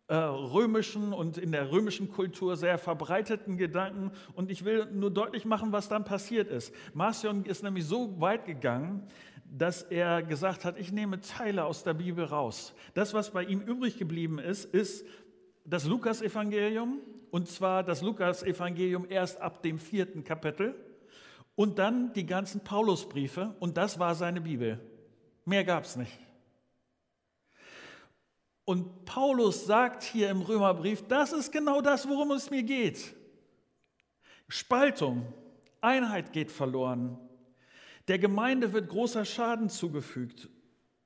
äh, 0.08 0.14
römischen 0.14 1.12
und 1.12 1.38
in 1.38 1.52
der 1.52 1.70
römischen 1.70 2.08
Kultur 2.10 2.56
sehr 2.56 2.78
verbreiteten 2.78 3.56
Gedanken. 3.56 4.10
Und 4.34 4.50
ich 4.50 4.64
will 4.64 4.86
nur 4.92 5.10
deutlich 5.10 5.44
machen, 5.44 5.72
was 5.72 5.88
dann 5.88 6.04
passiert 6.04 6.50
ist. 6.50 6.74
Marcion 6.92 7.44
ist 7.44 7.62
nämlich 7.62 7.84
so 7.84 8.20
weit 8.20 8.44
gegangen, 8.46 9.06
dass 9.44 9.82
er 9.82 10.22
gesagt 10.22 10.64
hat, 10.64 10.78
ich 10.78 10.92
nehme 10.92 11.20
Teile 11.20 11.64
aus 11.64 11.84
der 11.84 11.94
Bibel 11.94 12.24
raus. 12.24 12.74
Das, 12.94 13.12
was 13.12 13.30
bei 13.30 13.44
ihm 13.44 13.60
übrig 13.60 13.98
geblieben 13.98 14.38
ist, 14.38 14.64
ist 14.64 15.06
das 15.64 15.84
Lukasevangelium, 15.84 17.00
und 17.30 17.48
zwar 17.48 17.82
das 17.82 18.02
Lukasevangelium 18.02 19.06
erst 19.08 19.40
ab 19.40 19.62
dem 19.62 19.78
vierten 19.78 20.24
Kapitel, 20.24 20.74
und 21.54 21.78
dann 21.78 22.12
die 22.14 22.24
ganzen 22.24 22.62
Paulusbriefe, 22.62 23.54
und 23.60 23.76
das 23.76 23.98
war 23.98 24.14
seine 24.14 24.40
Bibel. 24.40 24.80
Mehr 25.44 25.64
gab 25.64 25.84
es 25.84 25.96
nicht. 25.96 26.18
Und 28.72 29.04
Paulus 29.04 29.66
sagt 29.66 30.02
hier 30.02 30.30
im 30.30 30.40
Römerbrief, 30.40 31.06
das 31.06 31.34
ist 31.34 31.52
genau 31.52 31.82
das, 31.82 32.08
worum 32.08 32.30
es 32.30 32.48
mir 32.48 32.62
geht. 32.62 33.14
Spaltung, 34.48 35.30
Einheit 35.82 36.32
geht 36.32 36.50
verloren. 36.50 37.18
Der 38.08 38.18
Gemeinde 38.18 38.72
wird 38.72 38.88
großer 38.88 39.26
Schaden 39.26 39.68
zugefügt. 39.68 40.48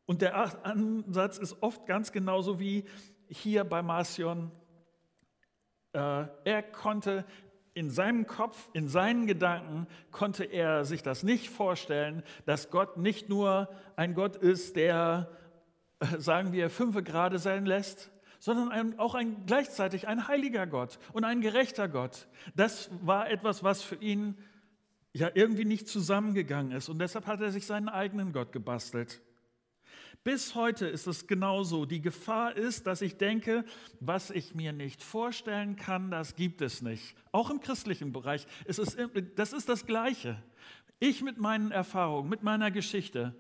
Und 0.05 0.23
der 0.23 0.65
Ansatz 0.65 1.39
ist 1.39 1.61
oft 1.61 1.87
ganz 1.87 2.13
genauso 2.13 2.61
wie 2.61 2.85
hier 3.27 3.65
bei 3.65 3.83
Marcion, 3.83 4.53
äh, 5.93 6.27
er 6.45 6.63
konnte 6.71 7.25
in 7.75 7.91
seinem 7.91 8.29
Kopf, 8.29 8.71
in 8.75 8.87
seinen 8.87 9.27
Gedanken, 9.27 9.89
konnte 10.13 10.45
er 10.45 10.85
sich 10.85 11.03
das 11.03 11.25
nicht 11.25 11.51
vorstellen, 11.51 12.23
dass 12.45 12.71
Gott 12.71 12.97
nicht 12.97 13.29
nur 13.29 13.69
ein 13.97 14.15
Gott 14.15 14.37
ist, 14.37 14.77
der, 14.77 15.29
sagen 16.19 16.53
wir, 16.53 16.71
fünfe 16.71 17.03
gerade 17.03 17.39
sein 17.39 17.67
lässt, 17.67 18.11
sondern 18.39 18.71
ein, 18.71 18.99
auch 18.99 19.15
ein, 19.15 19.47
gleichzeitig 19.47 20.09
ein 20.09 20.29
heiliger 20.29 20.67
Gott 20.67 20.99
und 21.13 21.25
ein 21.25 21.41
gerechter 21.41 21.89
Gott. 21.89 22.29
Das 22.55 22.91
war 23.03 23.31
etwas, 23.31 23.65
was 23.65 23.83
für 23.83 23.97
ihn 23.97 24.37
ja 25.13 25.31
irgendwie 25.35 25.65
nicht 25.65 25.89
zusammengegangen 25.89 26.73
ist. 26.73 26.89
Und 26.89 26.99
deshalb 26.99 27.27
hat 27.27 27.41
er 27.41 27.51
sich 27.51 27.67
seinen 27.67 27.89
eigenen 27.89 28.33
Gott 28.33 28.53
gebastelt. 28.53 29.23
Bis 30.25 30.55
heute 30.55 30.87
ist 30.89 31.07
es 31.07 31.27
genauso. 31.27 31.87
Die 31.87 32.01
Gefahr 32.01 32.57
ist, 32.57 32.87
dass 32.87 33.01
ich 33.01 33.17
denke, 33.17 33.65
was 34.01 34.31
ich 34.31 34.55
mir 34.55 34.73
nicht 34.73 35.03
vorstellen 35.03 35.77
kann, 35.77 36.11
das 36.11 36.35
gibt 36.35 36.61
es 36.63 36.83
nicht. 36.83 37.15
Auch 37.31 37.49
im 37.49 37.61
christlichen 37.61 38.13
Bereich 38.13 38.47
ist 38.65 38.81
es, 38.81 38.97
das 39.37 39.53
ist 39.53 39.69
das 39.69 39.87
Gleiche. 39.87 40.43
Ich 40.99 41.23
mit 41.23 41.39
meinen 41.39 41.71
Erfahrungen, 41.71 42.29
mit 42.29 42.43
meiner 42.43 42.71
Geschichte, 42.71 43.35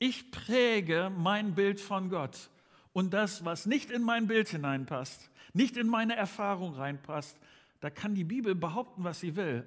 ich 0.00 0.32
präge 0.32 1.12
mein 1.16 1.54
Bild 1.54 1.78
von 1.78 2.08
Gott. 2.10 2.50
Und 2.92 3.14
das, 3.14 3.44
was 3.44 3.66
nicht 3.66 3.90
in 3.90 4.02
mein 4.02 4.26
Bild 4.26 4.48
hineinpasst, 4.48 5.30
nicht 5.52 5.76
in 5.76 5.86
meine 5.86 6.16
Erfahrung 6.16 6.74
reinpasst, 6.74 7.38
da 7.78 7.90
kann 7.90 8.16
die 8.16 8.24
Bibel 8.24 8.56
behaupten, 8.56 9.04
was 9.04 9.20
sie 9.20 9.36
will. 9.36 9.64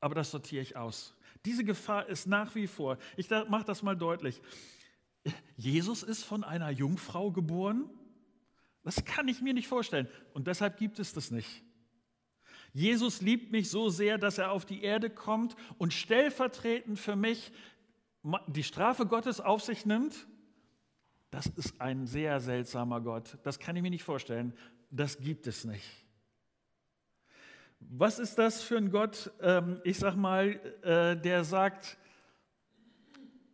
Aber 0.00 0.16
das 0.16 0.32
sortiere 0.32 0.62
ich 0.62 0.76
aus. 0.76 1.14
Diese 1.44 1.64
Gefahr 1.64 2.08
ist 2.08 2.26
nach 2.26 2.54
wie 2.54 2.66
vor. 2.66 2.98
Ich 3.16 3.30
mache 3.30 3.64
das 3.64 3.82
mal 3.82 3.96
deutlich. 3.96 4.40
Jesus 5.56 6.02
ist 6.02 6.24
von 6.24 6.44
einer 6.44 6.70
Jungfrau 6.70 7.30
geboren? 7.30 7.88
Das 8.84 9.04
kann 9.04 9.28
ich 9.28 9.40
mir 9.42 9.54
nicht 9.54 9.68
vorstellen. 9.68 10.08
Und 10.32 10.46
deshalb 10.46 10.78
gibt 10.78 10.98
es 10.98 11.12
das 11.12 11.30
nicht. 11.30 11.62
Jesus 12.72 13.20
liebt 13.20 13.52
mich 13.52 13.70
so 13.70 13.90
sehr, 13.90 14.16
dass 14.16 14.38
er 14.38 14.50
auf 14.50 14.64
die 14.64 14.82
Erde 14.82 15.10
kommt 15.10 15.56
und 15.78 15.92
stellvertretend 15.92 16.98
für 16.98 17.16
mich 17.16 17.52
die 18.46 18.62
Strafe 18.62 19.06
Gottes 19.06 19.40
auf 19.40 19.62
sich 19.62 19.86
nimmt. 19.86 20.26
Das 21.30 21.46
ist 21.46 21.80
ein 21.80 22.06
sehr 22.06 22.40
seltsamer 22.40 23.00
Gott. 23.00 23.38
Das 23.42 23.58
kann 23.58 23.74
ich 23.76 23.82
mir 23.82 23.90
nicht 23.90 24.04
vorstellen. 24.04 24.54
Das 24.90 25.18
gibt 25.18 25.46
es 25.46 25.64
nicht. 25.64 25.84
Was 27.80 28.18
ist 28.18 28.38
das 28.38 28.62
für 28.62 28.76
ein 28.76 28.90
Gott, 28.90 29.32
ähm, 29.40 29.80
ich 29.84 29.98
sag 29.98 30.14
mal, 30.14 30.60
äh, 30.82 31.16
der 31.16 31.42
sagt, 31.44 31.98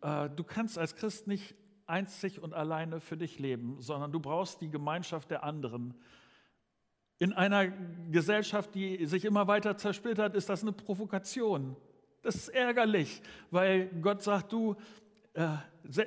äh, 0.01 0.29
du 0.29 0.43
kannst 0.43 0.77
als 0.77 0.95
Christ 0.95 1.27
nicht 1.27 1.55
einzig 1.87 2.41
und 2.41 2.53
alleine 2.53 2.99
für 2.99 3.17
dich 3.17 3.39
leben, 3.39 3.81
sondern 3.81 4.11
du 4.11 4.19
brauchst 4.19 4.61
die 4.61 4.69
Gemeinschaft 4.69 5.31
der 5.31 5.43
anderen. 5.43 5.95
In 7.17 7.33
einer 7.33 7.67
Gesellschaft, 8.11 8.75
die 8.75 9.05
sich 9.05 9.25
immer 9.25 9.47
weiter 9.47 9.77
zersplittert, 9.77 10.35
ist 10.35 10.49
das 10.49 10.61
eine 10.61 10.71
Provokation. 10.71 11.75
Das 12.29 12.35
ist 12.35 12.49
ärgerlich, 12.49 13.23
weil 13.49 13.87
Gott 14.03 14.21
sagt, 14.21 14.53
du 14.53 14.75
äh, 15.33 15.47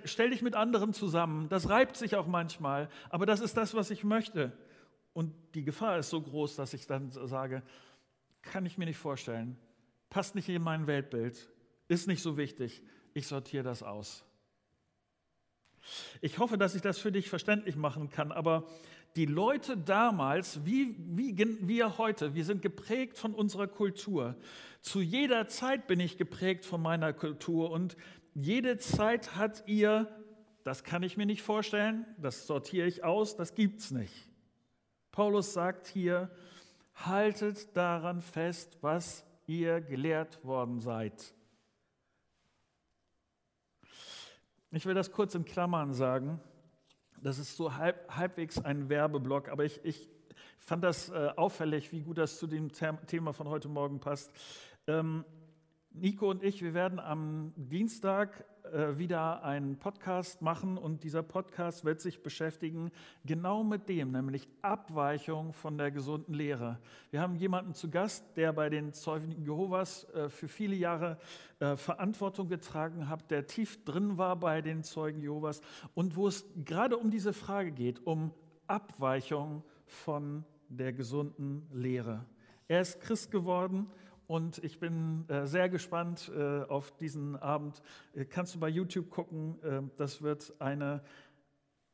stell 0.05 0.31
dich 0.31 0.41
mit 0.41 0.55
anderen 0.55 0.93
zusammen. 0.93 1.49
Das 1.49 1.69
reibt 1.69 1.97
sich 1.97 2.15
auch 2.15 2.29
manchmal, 2.29 2.89
aber 3.11 3.27
das 3.27 3.41
ist 3.41 3.57
das, 3.57 3.75
was 3.75 3.91
ich 3.91 4.05
möchte. 4.05 4.57
Und 5.15 5.35
die 5.57 5.65
Gefahr 5.65 5.99
ist 5.99 6.11
so 6.11 6.23
groß, 6.23 6.55
dass 6.55 6.75
ich 6.75 6.87
dann 6.87 7.11
sage, 7.11 7.65
kann 8.41 8.65
ich 8.67 8.79
mir 8.79 8.85
nicht 8.85 8.99
vorstellen, 8.99 9.59
passt 10.11 10.37
nicht 10.37 10.49
in 10.49 10.63
mein 10.63 10.87
Weltbild, 10.87 11.51
ist 11.89 12.07
nicht 12.07 12.23
so 12.23 12.37
wichtig, 12.37 12.85
ich 13.15 13.27
sortiere 13.27 13.65
das 13.65 13.83
aus. 13.83 14.25
Ich 16.21 16.39
hoffe, 16.39 16.57
dass 16.57 16.77
ich 16.77 16.83
das 16.83 16.99
für 16.99 17.11
dich 17.11 17.31
verständlich 17.31 17.75
machen 17.75 18.11
kann, 18.11 18.31
aber 18.31 18.69
die 19.17 19.27
Leute 19.27 19.77
damals, 19.77 20.65
wie, 20.65 20.97
wie 20.99 21.37
wir 21.67 21.99
heute, 21.99 22.35
wir 22.35 22.45
sind 22.45 22.63
geprägt 22.63 23.19
von 23.19 23.35
unserer 23.35 23.67
Kultur. 23.67 24.37
Zu 24.81 25.01
jeder 25.01 25.49
Zeit 25.49 25.87
bin 25.87 26.01
ich 26.01 26.17
geprägt 26.17 26.65
von 26.65 26.81
meiner 26.81 27.13
Kultur 27.13 27.71
und 27.71 27.97
jede 28.35 28.79
Zeit 28.79 29.37
hat 29.37 29.65
ihr, 29.67 30.09
das 30.65 30.85
kann 30.85 31.03
ich 31.03 31.17
mir 31.17 31.27
nicht 31.27 31.43
vorstellen, 31.43 32.07
das 32.19 32.47
sortiere 32.47 32.87
ich 32.87 33.05
aus, 33.05 33.37
das 33.37 33.55
gibt 33.55 33.81
es 33.81 33.91
nicht. 33.91 34.31
Paulus 35.11 35.53
sagt 35.53 35.89
hier, 35.89 36.31
haltet 36.95 37.77
daran 37.77 38.23
fest, 38.23 38.79
was 38.81 39.25
ihr 39.47 39.81
gelehrt 39.83 40.43
worden 40.45 40.81
seid. 40.81 41.35
Ich 44.71 44.87
will 44.87 44.95
das 44.95 45.13
kurz 45.13 45.35
in 45.35 45.45
Klammern 45.45 45.93
sagen. 45.93 46.41
Das 47.23 47.39
ist 47.39 47.57
so 47.57 47.77
halb, 47.77 48.11
halbwegs 48.17 48.59
ein 48.59 48.89
Werbeblock, 48.89 49.49
aber 49.49 49.65
ich, 49.65 49.81
ich 49.85 50.09
fand 50.59 50.83
das 50.83 51.09
äh, 51.09 51.31
auffällig, 51.37 51.93
wie 51.93 52.01
gut 52.01 52.19
das 52.19 52.37
zu 52.37 52.49
dem 52.49 52.73
Thema 52.73 53.33
von 53.33 53.49
heute 53.49 53.69
Morgen 53.69 54.01
passt. 54.01 54.33
Ähm, 54.89 55.25
Nico 55.93 56.29
und 56.29 56.43
ich, 56.43 56.63
wir 56.63 56.75
werden 56.75 56.99
am 56.99 57.53
Dienstag 57.57 58.45
äh, 58.73 58.99
wieder 58.99 59.45
einen 59.45 59.77
Podcast 59.77 60.41
machen 60.41 60.79
und 60.79 61.05
dieser 61.05 61.23
Podcast 61.23 61.85
wird 61.85 62.01
sich 62.01 62.23
beschäftigen 62.23 62.91
genau 63.25 63.63
mit 63.65 63.89
dem, 63.89 64.13
nämlich 64.13 64.49
Abweichung 64.63 65.53
von 65.53 65.77
der 65.77 65.91
gesunden 65.91 66.35
Lehre. 66.35 66.79
Wir 67.11 67.21
haben 67.21 67.37
jemanden 67.37 67.75
zu 67.75 67.91
Gast, 67.91 68.25
der 68.37 68.53
bei 68.53 68.71
den 68.71 68.93
Zeugen 68.95 69.33
Jehovas 69.43 70.05
äh, 70.15 70.29
für 70.29 70.49
viele 70.49 70.75
Jahre 70.75 71.19
äh, 71.61 71.77
Verantwortung 71.77 72.49
getragen 72.49 73.09
hat, 73.09 73.31
der 73.31 73.47
tief 73.47 73.85
drin 73.85 74.17
war 74.17 74.37
bei 74.37 74.63
den 74.63 74.83
Zeugen 74.83 75.21
Jehovas 75.21 75.61
und 75.95 76.17
wo 76.17 76.27
es 76.27 76.47
gerade 76.65 76.97
um 76.97 77.11
diese 77.11 77.33
Frage 77.33 77.73
geht, 77.73 78.07
um 78.07 78.33
Abweichung 78.67 79.63
von 79.85 80.45
der 80.69 80.93
gesunden 80.93 81.69
Lehre. 81.73 82.25
Er 82.69 82.81
ist 82.81 83.01
Christ 83.03 83.31
geworden 83.31 83.91
und 84.27 84.59
ich 84.65 84.79
bin 84.79 85.29
äh, 85.29 85.47
sehr 85.47 85.69
gespannt 85.69 86.31
äh, 86.35 86.63
auf 86.63 86.97
diesen 86.97 87.37
Abend. 87.37 87.83
Äh, 88.15 88.25
kannst 88.25 88.55
du 88.55 88.61
bei 88.61 88.69
YouTube 88.69 89.11
gucken, 89.11 89.63
äh, 89.63 89.83
das 89.97 90.23
wird 90.23 90.55
eine, 90.59 91.03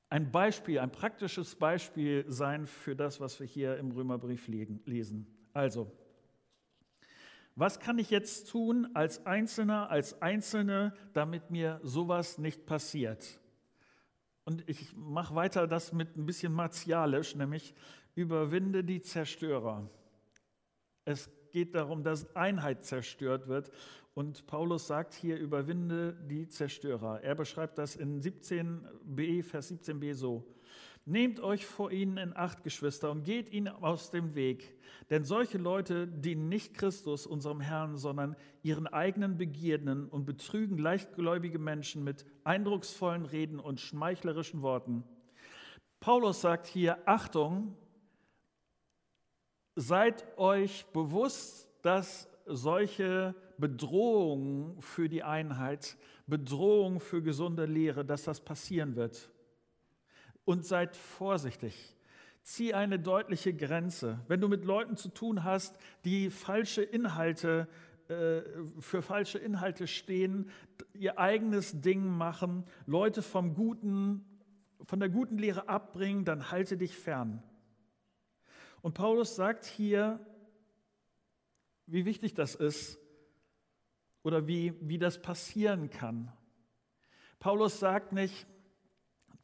ein 0.09 0.31
Beispiel, 0.31 0.79
ein 0.79 0.93
praktisches 0.93 1.55
Beispiel 1.57 2.25
sein 2.29 2.67
für 2.67 2.95
das, 2.95 3.21
was 3.21 3.41
wir 3.41 3.47
hier 3.47 3.77
im 3.79 3.91
Römerbrief 3.91 4.49
lesen. 4.49 5.27
Also, 5.53 5.91
was 7.55 7.81
kann 7.81 7.99
ich 7.99 8.11
jetzt 8.11 8.51
tun 8.51 8.89
als 8.95 9.27
Einzelner, 9.27 9.91
als 9.91 10.23
Einzelne, 10.23 10.95
damit 11.13 11.51
mir 11.51 11.81
sowas 11.83 12.39
nicht 12.39 12.67
passiert? 12.67 13.41
Und 14.45 14.63
ich 14.69 14.95
mache 14.97 15.35
weiter 15.35 15.67
das 15.67 15.93
mit 15.93 16.17
ein 16.17 16.25
bisschen 16.25 16.53
martialisch, 16.53 17.35
nämlich 17.35 17.75
überwinde 18.15 18.85
die 18.85 19.03
Zerstörer. 19.03 19.91
Es 21.05 21.29
geht 21.51 21.75
darum, 21.75 22.03
dass 22.03 22.35
Einheit 22.37 22.85
zerstört 22.85 23.49
wird. 23.49 23.71
Und 24.15 24.47
Paulus 24.47 24.87
sagt 24.87 25.15
hier, 25.15 25.39
überwinde 25.39 26.17
die 26.29 26.49
Zerstörer. 26.49 27.21
Er 27.23 27.35
beschreibt 27.35 27.79
das 27.79 27.95
in 27.95 28.21
17b, 28.21 29.45
Vers 29.45 29.71
17b 29.71 30.15
so. 30.15 30.45
Nehmt 31.05 31.41
euch 31.41 31.65
vor 31.65 31.91
ihnen 31.91 32.19
in 32.19 32.37
Acht, 32.37 32.63
Geschwister, 32.65 33.11
und 33.11 33.23
geht 33.23 33.51
ihnen 33.51 33.69
aus 33.69 34.11
dem 34.11 34.35
Weg. 34.35 34.77
Denn 35.09 35.25
solche 35.25 35.57
Leute 35.57 36.07
dienen 36.07 36.51
nicht 36.51 36.75
Christus, 36.75 37.27
unserem 37.27 37.61
Herrn, 37.61 37.97
sondern 37.97 38.37
ihren 38.63 38.87
eigenen 38.87 39.39
Begierden 39.39 40.07
und 40.07 40.27
betrügen 40.27 40.77
leichtgläubige 40.77 41.59
Menschen 41.59 42.05
mit 42.05 42.27
eindrucksvollen 42.45 43.25
Reden 43.25 43.59
und 43.59 43.81
schmeichlerischen 43.81 44.61
Worten. 44.61 45.03
Paulus 46.01 46.43
sagt 46.43 46.67
hier, 46.67 46.99
Achtung, 47.07 47.75
seid 49.79 50.27
euch 50.37 50.87
bewusst, 50.87 51.69
dass 51.83 52.29
solche 52.47 53.35
Bedrohungen 53.59 54.81
für 54.81 55.09
die 55.09 55.23
Einheit, 55.23 55.97
Bedrohungen 56.27 56.99
für 56.99 57.23
gesunde 57.23 57.65
Lehre, 57.65 58.05
dass 58.05 58.25
das 58.25 58.41
passieren 58.41 58.97
wird 58.97 59.31
und 60.45 60.65
seid 60.65 60.97
vorsichtig. 60.97 61.95
Zieh 62.43 62.75
eine 62.75 62.99
deutliche 62.99 63.55
Grenze. 63.55 64.19
Wenn 64.27 64.41
du 64.41 64.49
mit 64.49 64.65
Leuten 64.65 64.97
zu 64.97 65.11
tun 65.11 65.45
hast, 65.45 65.79
die 66.05 66.31
falsche 66.31 66.83
Inhalte 66.83 67.69
äh, 68.09 68.41
für 68.81 69.01
falsche 69.01 69.39
Inhalte 69.39 69.87
stehen, 69.87 70.51
ihr 70.95 71.21
eigenes 71.21 71.81
Ding 71.81 72.05
machen, 72.05 72.65
Leute 72.87 73.23
vom 73.23 73.55
guten, 73.55 74.25
von 74.83 74.99
der 74.99 75.09
guten 75.09 75.39
Lehre 75.39 75.69
abbringen, 75.69 76.25
dann 76.25 76.51
halte 76.51 76.77
dich 76.77 76.97
fern. 76.97 77.45
Und 78.83 78.95
Paulus 78.95 79.37
sagt 79.37 79.65
hier, 79.65 80.21
wie 81.87 82.05
wichtig 82.05 82.35
das 82.35 82.55
ist 82.55 82.99
oder 84.23 84.47
wie, 84.47 84.75
wie 84.81 84.99
das 84.99 85.21
passieren 85.23 85.91
kann. 85.91 86.33
Paulus 87.39 87.81
sagt 87.81 88.13
nicht, 88.13 88.47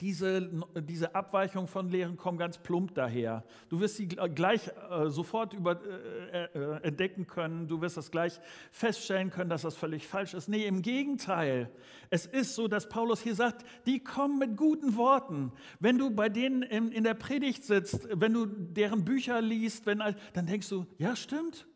diese, 0.00 0.50
diese 0.74 1.14
Abweichung 1.14 1.68
von 1.68 1.88
Lehren 1.88 2.16
kommen 2.16 2.36
ganz 2.36 2.58
plump 2.58 2.94
daher. 2.94 3.44
Du 3.68 3.78
wirst 3.80 3.96
sie 3.96 4.08
gleich 4.08 4.68
äh, 4.90 5.08
sofort 5.08 5.52
über, 5.52 5.80
äh, 5.84 6.44
äh, 6.46 6.82
entdecken 6.82 7.26
können, 7.26 7.68
du 7.68 7.80
wirst 7.80 7.96
das 7.96 8.10
gleich 8.10 8.40
feststellen 8.72 9.30
können, 9.30 9.50
dass 9.50 9.62
das 9.62 9.76
völlig 9.76 10.06
falsch 10.06 10.34
ist. 10.34 10.48
Nee, 10.48 10.66
im 10.66 10.82
Gegenteil. 10.82 11.70
Es 12.10 12.26
ist 12.26 12.56
so, 12.56 12.66
dass 12.66 12.88
Paulus 12.88 13.20
hier 13.20 13.36
sagt, 13.36 13.64
die 13.86 14.02
kommen 14.02 14.38
mit 14.38 14.56
guten 14.56 14.96
Worten. 14.96 15.52
Wenn 15.78 15.96
du 15.96 16.10
bei 16.10 16.28
denen 16.28 16.62
in, 16.62 16.90
in 16.90 17.04
der 17.04 17.14
Predigt 17.14 17.64
sitzt, 17.64 18.08
wenn 18.10 18.32
du 18.32 18.46
deren 18.46 19.04
Bücher 19.04 19.40
liest, 19.40 19.86
wenn, 19.86 20.02
dann 20.32 20.46
denkst 20.46 20.68
du, 20.68 20.86
ja, 20.98 21.14
stimmt. 21.14 21.68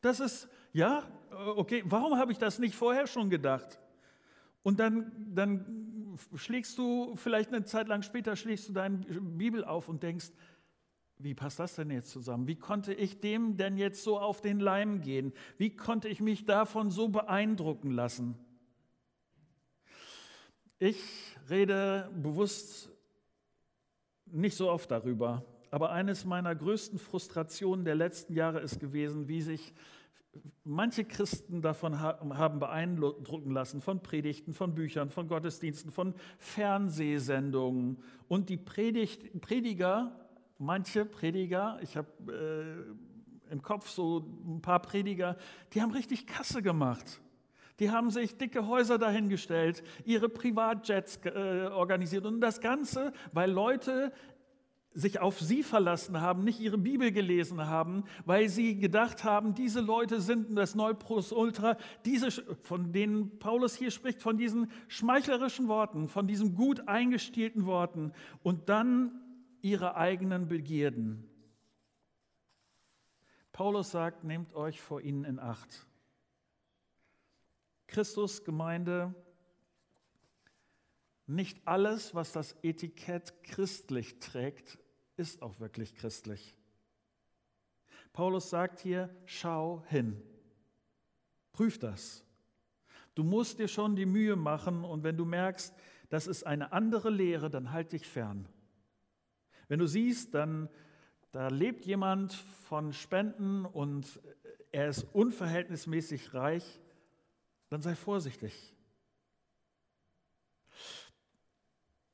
Das 0.00 0.20
ist, 0.20 0.48
ja, 0.72 1.02
äh, 1.32 1.34
okay, 1.34 1.82
warum 1.84 2.16
habe 2.16 2.30
ich 2.30 2.38
das 2.38 2.60
nicht 2.60 2.76
vorher 2.76 3.08
schon 3.08 3.28
gedacht? 3.28 3.80
Und 4.62 4.80
dann, 4.80 5.12
dann 5.34 5.97
schlägst 6.36 6.78
du, 6.78 7.14
vielleicht 7.16 7.52
eine 7.52 7.64
Zeit 7.64 7.88
lang 7.88 8.02
später, 8.02 8.36
schlägst 8.36 8.68
du 8.68 8.72
deine 8.72 8.98
Bibel 8.98 9.64
auf 9.64 9.88
und 9.88 10.02
denkst, 10.02 10.30
wie 11.18 11.34
passt 11.34 11.58
das 11.58 11.74
denn 11.74 11.90
jetzt 11.90 12.10
zusammen? 12.10 12.46
Wie 12.46 12.56
konnte 12.56 12.94
ich 12.94 13.20
dem 13.20 13.56
denn 13.56 13.76
jetzt 13.76 14.04
so 14.04 14.18
auf 14.18 14.40
den 14.40 14.60
Leim 14.60 15.00
gehen? 15.00 15.32
Wie 15.56 15.74
konnte 15.74 16.08
ich 16.08 16.20
mich 16.20 16.44
davon 16.44 16.90
so 16.90 17.08
beeindrucken 17.08 17.90
lassen? 17.90 18.36
Ich 20.78 21.02
rede 21.50 22.08
bewusst 22.14 22.90
nicht 24.26 24.56
so 24.56 24.70
oft 24.70 24.90
darüber, 24.90 25.44
aber 25.70 25.90
eines 25.90 26.24
meiner 26.24 26.54
größten 26.54 27.00
Frustrationen 27.00 27.84
der 27.84 27.96
letzten 27.96 28.34
Jahre 28.34 28.60
ist 28.60 28.78
gewesen, 28.78 29.26
wie 29.26 29.42
sich 29.42 29.74
manche 30.64 31.04
Christen 31.04 31.62
davon 31.62 32.00
haben 32.00 32.58
beeindrucken 32.58 33.50
lassen, 33.52 33.80
von 33.80 34.02
Predigten, 34.02 34.52
von 34.52 34.74
Büchern, 34.74 35.10
von 35.10 35.28
Gottesdiensten, 35.28 35.90
von 35.90 36.14
Fernsehsendungen. 36.38 37.98
Und 38.28 38.48
die 38.48 38.56
Predigt, 38.56 39.40
Prediger, 39.40 40.12
manche 40.58 41.04
Prediger, 41.04 41.78
ich 41.82 41.96
habe 41.96 42.08
äh, 43.48 43.52
im 43.52 43.62
Kopf 43.62 43.88
so 43.88 44.24
ein 44.46 44.60
paar 44.60 44.80
Prediger, 44.80 45.36
die 45.72 45.82
haben 45.82 45.92
richtig 45.92 46.26
Kasse 46.26 46.62
gemacht. 46.62 47.20
Die 47.78 47.90
haben 47.90 48.10
sich 48.10 48.36
dicke 48.36 48.66
Häuser 48.66 48.98
dahingestellt, 48.98 49.84
ihre 50.04 50.28
Privatjets 50.28 51.20
äh, 51.24 51.68
organisiert 51.72 52.26
und 52.26 52.40
das 52.40 52.60
Ganze, 52.60 53.12
weil 53.32 53.50
Leute 53.50 54.12
sich 54.98 55.20
auf 55.20 55.38
sie 55.38 55.62
verlassen 55.62 56.20
haben, 56.20 56.42
nicht 56.42 56.58
ihre 56.58 56.76
Bibel 56.76 57.12
gelesen 57.12 57.66
haben, 57.66 58.02
weil 58.24 58.48
sie 58.48 58.76
gedacht 58.76 59.22
haben, 59.22 59.54
diese 59.54 59.80
Leute 59.80 60.20
sind 60.20 60.56
das 60.56 60.74
Neupros-Ultra, 60.74 61.76
diese, 62.04 62.32
von 62.32 62.92
denen 62.92 63.38
Paulus 63.38 63.76
hier 63.76 63.92
spricht, 63.92 64.20
von 64.20 64.36
diesen 64.36 64.72
schmeichlerischen 64.88 65.68
Worten, 65.68 66.08
von 66.08 66.26
diesen 66.26 66.56
gut 66.56 66.88
eingestielten 66.88 67.64
Worten 67.64 68.12
und 68.42 68.68
dann 68.68 69.12
ihre 69.62 69.94
eigenen 69.94 70.48
Begierden. 70.48 71.30
Paulus 73.52 73.92
sagt, 73.92 74.24
nehmt 74.24 74.52
euch 74.54 74.80
vor 74.80 75.00
ihnen 75.00 75.22
in 75.22 75.38
Acht. 75.38 75.86
Christus 77.86 78.42
Gemeinde, 78.42 79.14
nicht 81.28 81.60
alles, 81.66 82.16
was 82.16 82.32
das 82.32 82.56
Etikett 82.62 83.44
christlich 83.44 84.18
trägt, 84.18 84.78
ist 85.18 85.42
auch 85.42 85.60
wirklich 85.60 85.94
christlich. 85.94 86.56
Paulus 88.12 88.50
sagt 88.50 88.80
hier, 88.80 89.14
schau 89.26 89.84
hin, 89.88 90.20
prüf 91.52 91.78
das. 91.78 92.24
Du 93.14 93.24
musst 93.24 93.58
dir 93.58 93.68
schon 93.68 93.96
die 93.96 94.06
Mühe 94.06 94.36
machen 94.36 94.84
und 94.84 95.02
wenn 95.02 95.16
du 95.16 95.24
merkst, 95.24 95.74
das 96.08 96.26
ist 96.26 96.44
eine 96.44 96.72
andere 96.72 97.10
Lehre, 97.10 97.50
dann 97.50 97.72
halt 97.72 97.92
dich 97.92 98.06
fern. 98.06 98.48
Wenn 99.68 99.78
du 99.78 99.86
siehst, 99.86 100.34
dann 100.34 100.68
da 101.32 101.48
lebt 101.48 101.84
jemand 101.84 102.32
von 102.32 102.92
Spenden 102.92 103.66
und 103.66 104.20
er 104.72 104.88
ist 104.88 105.04
unverhältnismäßig 105.12 106.32
reich, 106.32 106.80
dann 107.68 107.82
sei 107.82 107.94
vorsichtig. 107.94 108.74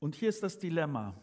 Und 0.01 0.17
hier 0.17 0.29
ist 0.29 0.43
das 0.43 0.59
Dilemma. 0.59 1.15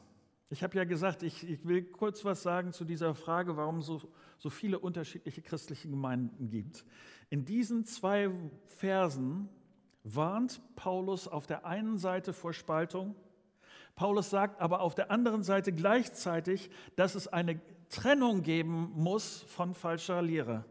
Ich 0.52 0.64
habe 0.64 0.76
ja 0.76 0.84
gesagt, 0.84 1.24
ich, 1.24 1.48
ich, 1.48 1.66
will 1.66 1.82
kurz 1.82 2.26
was 2.26 2.44
sagen 2.44 2.74
zu 2.74 2.84
dieser 2.84 3.16
Frage, 3.16 3.56
warum 3.56 3.80
es 3.80 3.86
so, 3.86 4.02
so 4.38 4.50
viele 4.50 4.80
unterschiedliche 4.80 5.42
christliche 5.42 5.88
Gemeinden 5.88 6.50
gibt. 6.50 6.84
In 7.30 7.46
diesen 7.46 7.86
zwei 7.86 8.30
Versen 8.66 9.48
warnt 10.04 10.60
Paulus 10.76 11.30
auf 11.30 11.48
der 11.48 11.66
einen 11.66 11.98
Seite 11.98 12.34
vor 12.34 12.52
Spaltung. 12.52 13.16
Paulus 13.96 14.30
sagt 14.30 14.60
aber 14.60 14.82
auf 14.82 14.94
der 14.94 15.10
anderen 15.10 15.42
Seite 15.42 15.72
gleichzeitig, 15.72 16.70
dass 16.98 17.16
es 17.16 17.30
eine 17.30 17.62
Trennung 17.88 18.44
geben 18.44 18.92
muss 18.94 19.44
von 19.44 19.74
falscher 19.74 20.22
Lehre. 20.22 20.66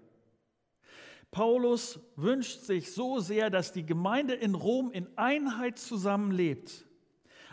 Paulus 1.31 2.01
wünscht 2.17 2.61
sich 2.61 2.93
so 2.93 3.19
sehr, 3.19 3.49
dass 3.49 3.73
die 3.73 3.87
Gemeinde 3.87 4.35
in 4.35 4.55
Rom 4.55 4.91
in 4.91 5.09
Einheit 5.17 5.79
zusammenlebt 5.79 6.85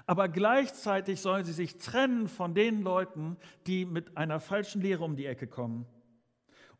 aber 0.08 0.30
gleichzeitig 0.30 1.20
sollen 1.20 1.44
sie 1.44 1.52
sich 1.52 1.78
trennen 1.78 2.30
von 2.30 2.56
den 2.56 2.82
Leuten, 2.82 3.36
die 3.68 3.86
mit 3.86 4.16
einer 4.16 4.40
falschen 4.40 4.82
Lehre 4.82 5.04
um 5.04 5.18
die 5.18 5.26
Ecke 5.26 5.48
kommen. 5.48 5.86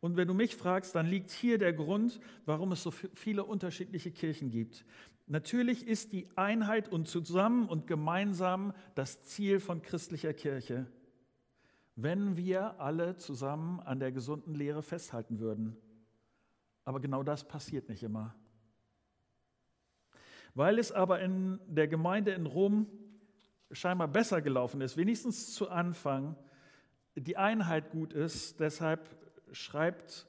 Und 0.00 0.16
wenn 0.16 0.26
du 0.26 0.34
mich 0.34 0.56
fragst, 0.56 0.94
dann 0.94 1.06
liegt 1.06 1.30
hier 1.30 1.58
der 1.58 1.74
Grund, 1.74 2.20
warum 2.46 2.72
es 2.72 2.82
so 2.82 2.90
viele 2.90 3.44
unterschiedliche 3.44 4.10
Kirchen 4.10 4.50
gibt. 4.50 4.86
Natürlich 5.26 5.86
ist 5.86 6.12
die 6.12 6.26
Einheit 6.36 6.88
und 6.88 7.06
zusammen 7.06 7.68
und 7.68 7.86
gemeinsam 7.86 8.72
das 8.94 9.22
Ziel 9.24 9.60
von 9.60 9.82
christlicher 9.82 10.32
Kirche, 10.32 10.86
wenn 11.96 12.38
wir 12.38 12.80
alle 12.80 13.16
zusammen 13.16 13.80
an 13.80 14.00
der 14.00 14.10
gesunden 14.10 14.54
Lehre 14.54 14.82
festhalten 14.82 15.38
würden. 15.38 15.76
Aber 16.84 17.00
genau 17.00 17.22
das 17.22 17.46
passiert 17.46 17.90
nicht 17.90 18.02
immer. 18.02 18.34
Weil 20.54 20.78
es 20.78 20.92
aber 20.92 21.20
in 21.20 21.60
der 21.66 21.88
Gemeinde 21.88 22.30
in 22.30 22.46
Rom 22.46 22.86
scheinbar 23.70 24.08
besser 24.08 24.40
gelaufen 24.42 24.80
ist, 24.80 24.96
wenigstens 24.96 25.54
zu 25.54 25.68
Anfang, 25.68 26.36
die 27.14 27.36
Einheit 27.36 27.90
gut 27.90 28.12
ist. 28.12 28.60
Deshalb 28.60 29.08
schreibt 29.52 30.26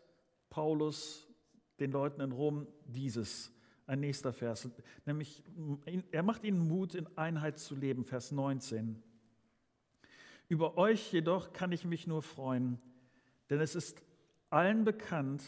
Paulus 0.49 1.28
den 1.80 1.91
Leuten 1.91 2.21
in 2.21 2.32
Rom 2.32 2.67
dieses, 2.86 3.52
ein 3.86 4.02
nächster 4.02 4.34
Vers, 4.34 4.69
nämlich 5.06 5.43
er 6.12 6.23
macht 6.23 6.43
ihnen 6.43 6.67
Mut, 6.67 6.93
in 6.95 7.08
Einheit 7.17 7.58
zu 7.58 7.75
leben, 7.75 8.06
Vers 8.06 8.32
19. 8.32 9.02
Über 10.47 10.78
euch 10.78 11.12
jedoch 11.13 11.54
kann 11.54 11.71
ich 11.71 11.86
mich 11.86 12.08
nur 12.08 12.21
freuen, 12.21 12.80
denn 13.49 13.62
es 13.62 13.75
ist 13.75 14.04
allen 14.49 14.84
bekannt, 14.84 15.43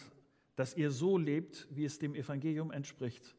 dass 0.56 0.75
ihr 0.75 0.91
so 0.91 1.17
lebt, 1.17 1.67
wie 1.71 1.86
es 1.86 1.99
dem 1.99 2.15
Evangelium 2.15 2.71
entspricht. 2.71 3.36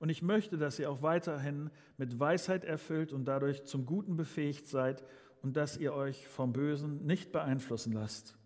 Und 0.00 0.08
ich 0.08 0.22
möchte, 0.22 0.56
dass 0.58 0.78
ihr 0.78 0.90
auch 0.90 1.02
weiterhin 1.02 1.70
mit 1.98 2.18
Weisheit 2.18 2.64
erfüllt 2.64 3.12
und 3.12 3.26
dadurch 3.26 3.64
zum 3.64 3.84
Guten 3.84 4.16
befähigt 4.16 4.66
seid 4.66 5.04
und 5.42 5.56
dass 5.56 5.76
ihr 5.76 5.92
euch 5.92 6.26
vom 6.26 6.52
Bösen 6.52 7.06
nicht 7.06 7.32
beeinflussen 7.32 7.92
lasst. 7.92 8.36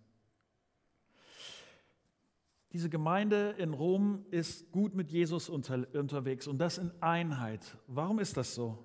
Diese 2.72 2.90
Gemeinde 2.90 3.54
in 3.56 3.72
Rom 3.72 4.26
ist 4.32 4.72
gut 4.72 4.96
mit 4.96 5.12
Jesus 5.12 5.48
unter, 5.48 5.86
unterwegs 5.94 6.48
und 6.48 6.58
das 6.58 6.76
in 6.76 6.90
Einheit. 7.00 7.78
Warum 7.86 8.18
ist 8.18 8.36
das 8.36 8.56
so? 8.56 8.84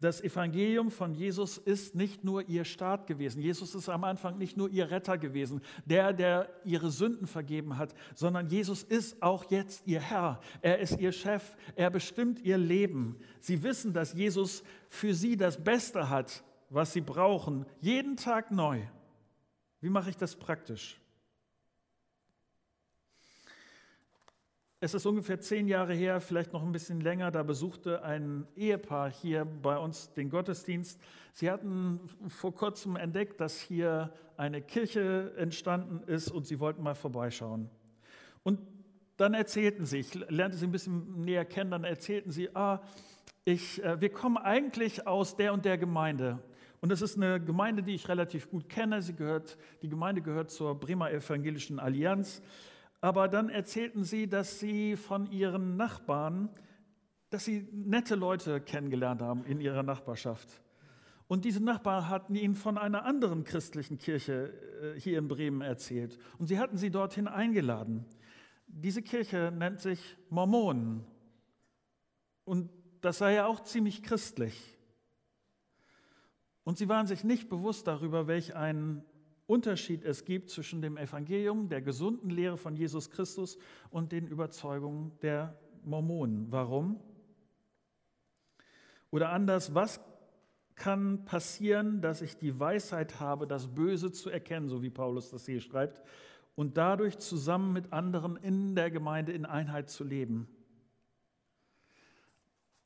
Das 0.00 0.20
Evangelium 0.20 0.92
von 0.92 1.12
Jesus 1.12 1.58
ist 1.58 1.96
nicht 1.96 2.22
nur 2.22 2.48
ihr 2.48 2.64
Staat 2.64 3.08
gewesen. 3.08 3.42
Jesus 3.42 3.74
ist 3.74 3.88
am 3.88 4.04
Anfang 4.04 4.38
nicht 4.38 4.56
nur 4.56 4.70
ihr 4.70 4.92
Retter 4.92 5.18
gewesen, 5.18 5.60
der, 5.86 6.12
der 6.12 6.48
ihre 6.64 6.92
Sünden 6.92 7.26
vergeben 7.26 7.78
hat, 7.78 7.94
sondern 8.14 8.46
Jesus 8.46 8.84
ist 8.84 9.20
auch 9.20 9.50
jetzt 9.50 9.84
ihr 9.86 10.00
Herr. 10.00 10.40
Er 10.62 10.78
ist 10.78 11.00
ihr 11.00 11.10
Chef. 11.10 11.56
Er 11.74 11.90
bestimmt 11.90 12.40
ihr 12.40 12.58
Leben. 12.58 13.18
Sie 13.40 13.64
wissen, 13.64 13.92
dass 13.92 14.12
Jesus 14.12 14.62
für 14.88 15.14
sie 15.14 15.36
das 15.36 15.62
Beste 15.62 16.08
hat, 16.08 16.44
was 16.70 16.92
sie 16.92 17.00
brauchen, 17.00 17.66
jeden 17.80 18.16
Tag 18.16 18.52
neu. 18.52 18.80
Wie 19.80 19.90
mache 19.90 20.10
ich 20.10 20.16
das 20.16 20.36
praktisch? 20.36 21.00
Es 24.80 24.94
ist 24.94 25.06
ungefähr 25.06 25.40
zehn 25.40 25.66
Jahre 25.66 25.92
her, 25.92 26.20
vielleicht 26.20 26.52
noch 26.52 26.62
ein 26.62 26.70
bisschen 26.70 27.00
länger, 27.00 27.32
da 27.32 27.42
besuchte 27.42 28.04
ein 28.04 28.46
Ehepaar 28.54 29.10
hier 29.10 29.44
bei 29.44 29.76
uns 29.76 30.12
den 30.12 30.30
Gottesdienst. 30.30 31.00
Sie 31.32 31.50
hatten 31.50 31.98
vor 32.28 32.54
kurzem 32.54 32.94
entdeckt, 32.94 33.40
dass 33.40 33.58
hier 33.58 34.12
eine 34.36 34.62
Kirche 34.62 35.32
entstanden 35.36 36.04
ist 36.06 36.30
und 36.30 36.46
sie 36.46 36.60
wollten 36.60 36.84
mal 36.84 36.94
vorbeischauen. 36.94 37.68
Und 38.44 38.60
dann 39.16 39.34
erzählten 39.34 39.84
sie, 39.84 39.98
ich 39.98 40.14
lernte 40.14 40.56
sie 40.56 40.68
ein 40.68 40.70
bisschen 40.70 41.24
näher 41.24 41.44
kennen, 41.44 41.72
dann 41.72 41.82
erzählten 41.82 42.30
sie, 42.30 42.54
ah, 42.54 42.80
ich, 43.44 43.82
äh, 43.82 44.00
wir 44.00 44.10
kommen 44.10 44.36
eigentlich 44.36 45.08
aus 45.08 45.34
der 45.34 45.54
und 45.54 45.64
der 45.64 45.76
Gemeinde. 45.76 46.38
Und 46.80 46.92
das 46.92 47.02
ist 47.02 47.16
eine 47.16 47.40
Gemeinde, 47.40 47.82
die 47.82 47.96
ich 47.96 48.08
relativ 48.08 48.48
gut 48.48 48.68
kenne. 48.68 49.02
Sie 49.02 49.16
gehört, 49.16 49.58
die 49.82 49.88
Gemeinde 49.88 50.22
gehört 50.22 50.52
zur 50.52 50.78
Bremer 50.78 51.10
Evangelischen 51.10 51.80
Allianz. 51.80 52.42
Aber 53.00 53.28
dann 53.28 53.48
erzählten 53.48 54.04
sie, 54.04 54.28
dass 54.28 54.58
sie 54.58 54.96
von 54.96 55.30
ihren 55.30 55.76
Nachbarn, 55.76 56.50
dass 57.30 57.44
sie 57.44 57.68
nette 57.72 58.14
Leute 58.14 58.60
kennengelernt 58.60 59.22
haben 59.22 59.44
in 59.44 59.60
ihrer 59.60 59.82
Nachbarschaft. 59.82 60.62
Und 61.28 61.44
diese 61.44 61.62
Nachbarn 61.62 62.08
hatten 62.08 62.34
ihnen 62.34 62.54
von 62.54 62.78
einer 62.78 63.04
anderen 63.04 63.44
christlichen 63.44 63.98
Kirche 63.98 64.94
äh, 64.96 64.98
hier 64.98 65.18
in 65.18 65.28
Bremen 65.28 65.60
erzählt. 65.60 66.18
Und 66.38 66.46
sie 66.46 66.58
hatten 66.58 66.78
sie 66.78 66.90
dorthin 66.90 67.28
eingeladen. 67.28 68.06
Diese 68.66 69.02
Kirche 69.02 69.52
nennt 69.54 69.80
sich 69.80 70.16
Mormonen. 70.30 71.04
Und 72.44 72.70
das 73.02 73.18
sei 73.18 73.34
ja 73.34 73.46
auch 73.46 73.60
ziemlich 73.60 74.02
christlich. 74.02 74.78
Und 76.64 76.78
sie 76.78 76.88
waren 76.88 77.06
sich 77.06 77.24
nicht 77.24 77.48
bewusst 77.48 77.86
darüber, 77.86 78.26
welch 78.26 78.56
einen 78.56 79.04
Unterschied 79.48 80.04
es 80.04 80.26
gibt 80.26 80.50
zwischen 80.50 80.82
dem 80.82 80.98
Evangelium, 80.98 81.70
der 81.70 81.80
gesunden 81.80 82.28
Lehre 82.28 82.58
von 82.58 82.76
Jesus 82.76 83.08
Christus 83.08 83.56
und 83.88 84.12
den 84.12 84.26
Überzeugungen 84.26 85.18
der 85.22 85.58
Mormonen. 85.84 86.52
Warum? 86.52 87.00
Oder 89.10 89.30
anders, 89.30 89.74
was 89.74 90.00
kann 90.74 91.24
passieren, 91.24 92.02
dass 92.02 92.20
ich 92.20 92.36
die 92.36 92.60
Weisheit 92.60 93.20
habe, 93.20 93.46
das 93.46 93.74
Böse 93.74 94.12
zu 94.12 94.28
erkennen, 94.28 94.68
so 94.68 94.82
wie 94.82 94.90
Paulus 94.90 95.30
das 95.30 95.46
hier 95.46 95.62
schreibt, 95.62 96.02
und 96.54 96.76
dadurch 96.76 97.16
zusammen 97.16 97.72
mit 97.72 97.90
anderen 97.90 98.36
in 98.36 98.74
der 98.74 98.90
Gemeinde 98.90 99.32
in 99.32 99.46
Einheit 99.46 99.88
zu 99.88 100.04
leben? 100.04 100.46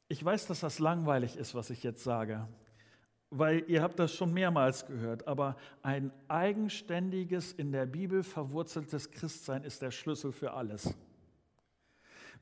Ich 0.06 0.24
weiß, 0.24 0.46
dass 0.46 0.60
das 0.60 0.78
langweilig 0.78 1.36
ist, 1.36 1.56
was 1.56 1.70
ich 1.70 1.82
jetzt 1.82 2.04
sage 2.04 2.46
weil 3.34 3.64
ihr 3.66 3.82
habt 3.82 3.98
das 3.98 4.14
schon 4.14 4.34
mehrmals 4.34 4.86
gehört, 4.86 5.26
aber 5.26 5.56
ein 5.82 6.12
eigenständiges, 6.28 7.52
in 7.52 7.72
der 7.72 7.86
Bibel 7.86 8.22
verwurzeltes 8.22 9.10
Christsein 9.10 9.64
ist 9.64 9.80
der 9.80 9.90
Schlüssel 9.90 10.32
für 10.32 10.52
alles. 10.52 10.94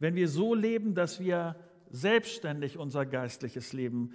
Wenn 0.00 0.16
wir 0.16 0.28
so 0.28 0.54
leben, 0.54 0.94
dass 0.94 1.20
wir 1.20 1.54
selbstständig 1.90 2.76
unser 2.76 3.06
geistliches 3.06 3.72
Leben 3.72 4.14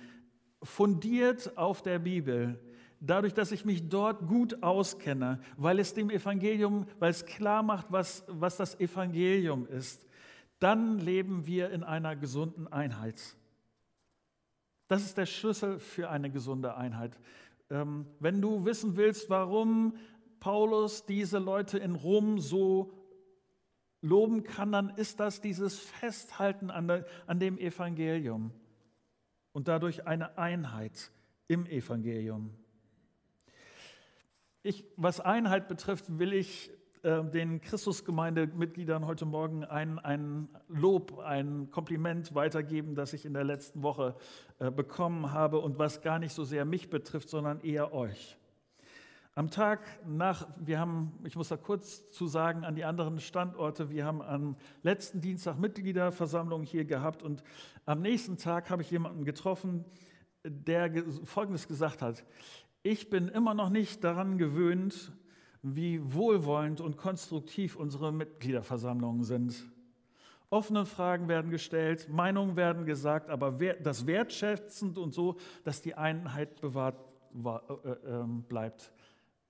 fundiert 0.61 1.57
auf 1.57 1.81
der 1.81 1.99
Bibel, 1.99 2.59
dadurch, 2.99 3.33
dass 3.33 3.53
ich 3.53 3.63
mich 3.63 3.87
dort 3.87 4.27
gut 4.27 4.61
auskenne, 4.61 5.39
weil 5.55 5.79
es 5.79 5.93
dem 5.93 6.09
Evangelium, 6.09 6.87
weil 6.99 7.11
es 7.11 7.25
klar 7.25 7.63
macht, 7.63 7.87
was, 7.89 8.25
was 8.27 8.57
das 8.57 8.77
Evangelium 8.81 9.65
ist, 9.65 10.05
dann 10.59 10.99
leben 10.99 11.45
wir 11.45 11.69
in 11.69 11.83
einer 11.83 12.17
gesunden 12.17 12.67
Einheit. 12.67 13.37
Das 14.87 15.03
ist 15.03 15.17
der 15.17 15.25
Schlüssel 15.25 15.79
für 15.79 16.09
eine 16.09 16.29
gesunde 16.29 16.75
Einheit. 16.75 17.19
Ähm, 17.69 18.05
wenn 18.19 18.41
du 18.41 18.65
wissen 18.65 18.95
willst, 18.95 19.29
warum 19.29 19.97
Paulus 20.39 21.05
diese 21.05 21.39
Leute 21.39 21.79
in 21.79 21.95
Rom 21.95 22.39
so 22.39 22.93
loben 24.01 24.43
kann, 24.43 24.71
dann 24.71 24.89
ist 24.89 25.19
das 25.19 25.41
dieses 25.41 25.79
Festhalten 25.79 26.69
an, 26.69 27.39
dem 27.39 27.57
Evangelium 27.57 28.51
und 29.51 29.67
dadurch 29.67 30.05
eine 30.05 30.37
Einheit 30.37 31.11
im 31.47 31.65
Evangelium. 31.65 32.53
Ich, 34.61 34.85
was 34.95 35.19
Einheit 35.19 35.67
betrifft, 35.67 36.19
will 36.19 36.33
ich 36.33 36.71
äh, 37.05 37.23
den 37.23 37.61
Christusgemeindemitgliedern 37.61 39.05
heute 39.05 39.27
Morgen 39.27 39.63
ein, 39.63 39.99
ein 39.99 40.49
Lob, 40.69 41.19
ein 41.19 41.69
Kompliment 41.69 42.33
weitergeben, 42.33 42.95
das 42.95 43.13
ich 43.13 43.25
in 43.25 43.33
der 43.33 43.43
letzten 43.43 43.83
Woche 43.83 44.15
äh, 44.57 44.71
bekommen 44.71 45.31
habe 45.31 45.59
und 45.59 45.77
was 45.77 46.01
gar 46.01 46.17
nicht 46.17 46.33
so 46.33 46.43
sehr 46.43 46.65
mich 46.65 46.89
betrifft, 46.89 47.29
sondern 47.29 47.61
eher 47.61 47.93
euch. 47.93 48.39
Am 49.35 49.51
Tag 49.51 49.81
nach, 50.07 50.47
wir 50.57 50.79
haben, 50.79 51.11
ich 51.25 51.35
muss 51.35 51.49
da 51.49 51.57
kurz 51.57 52.09
zu 52.09 52.25
sagen, 52.25 52.63
an 52.63 52.73
die 52.73 52.85
anderen 52.85 53.19
Standorte, 53.19 53.91
wir 53.91 54.03
haben 54.03 54.23
am 54.23 54.55
letzten 54.81 55.21
Dienstag 55.21 55.59
Mitgliederversammlung 55.59 56.63
hier 56.63 56.85
gehabt 56.85 57.21
und 57.21 57.43
am 57.85 58.01
nächsten 58.01 58.37
Tag 58.37 58.71
habe 58.71 58.81
ich 58.81 58.89
jemanden 58.89 59.25
getroffen, 59.25 59.85
der 60.43 60.91
Folgendes 61.23 61.67
gesagt 61.67 62.01
hat. 62.01 62.25
Ich 62.81 63.11
bin 63.11 63.27
immer 63.27 63.53
noch 63.53 63.69
nicht 63.69 64.03
daran 64.03 64.39
gewöhnt, 64.39 65.11
wie 65.73 66.13
wohlwollend 66.13 66.79
und 66.79 66.95
konstruktiv 66.95 67.75
unsere 67.75 68.11
Mitgliederversammlungen 68.11 69.23
sind. 69.23 69.55
Offene 70.51 70.85
Fragen 70.85 71.27
werden 71.27 71.49
gestellt, 71.49 72.07
Meinungen 72.07 72.55
werden 72.55 72.85
gesagt, 72.85 73.31
aber 73.31 73.51
das 73.51 74.05
wertschätzend 74.05 74.99
und 74.99 75.11
so, 75.11 75.37
dass 75.63 75.81
die 75.81 75.95
Einheit 75.95 76.61
bewahrt 76.61 76.97
äh, 77.33 77.89
ähm, 78.07 78.43
bleibt. 78.43 78.91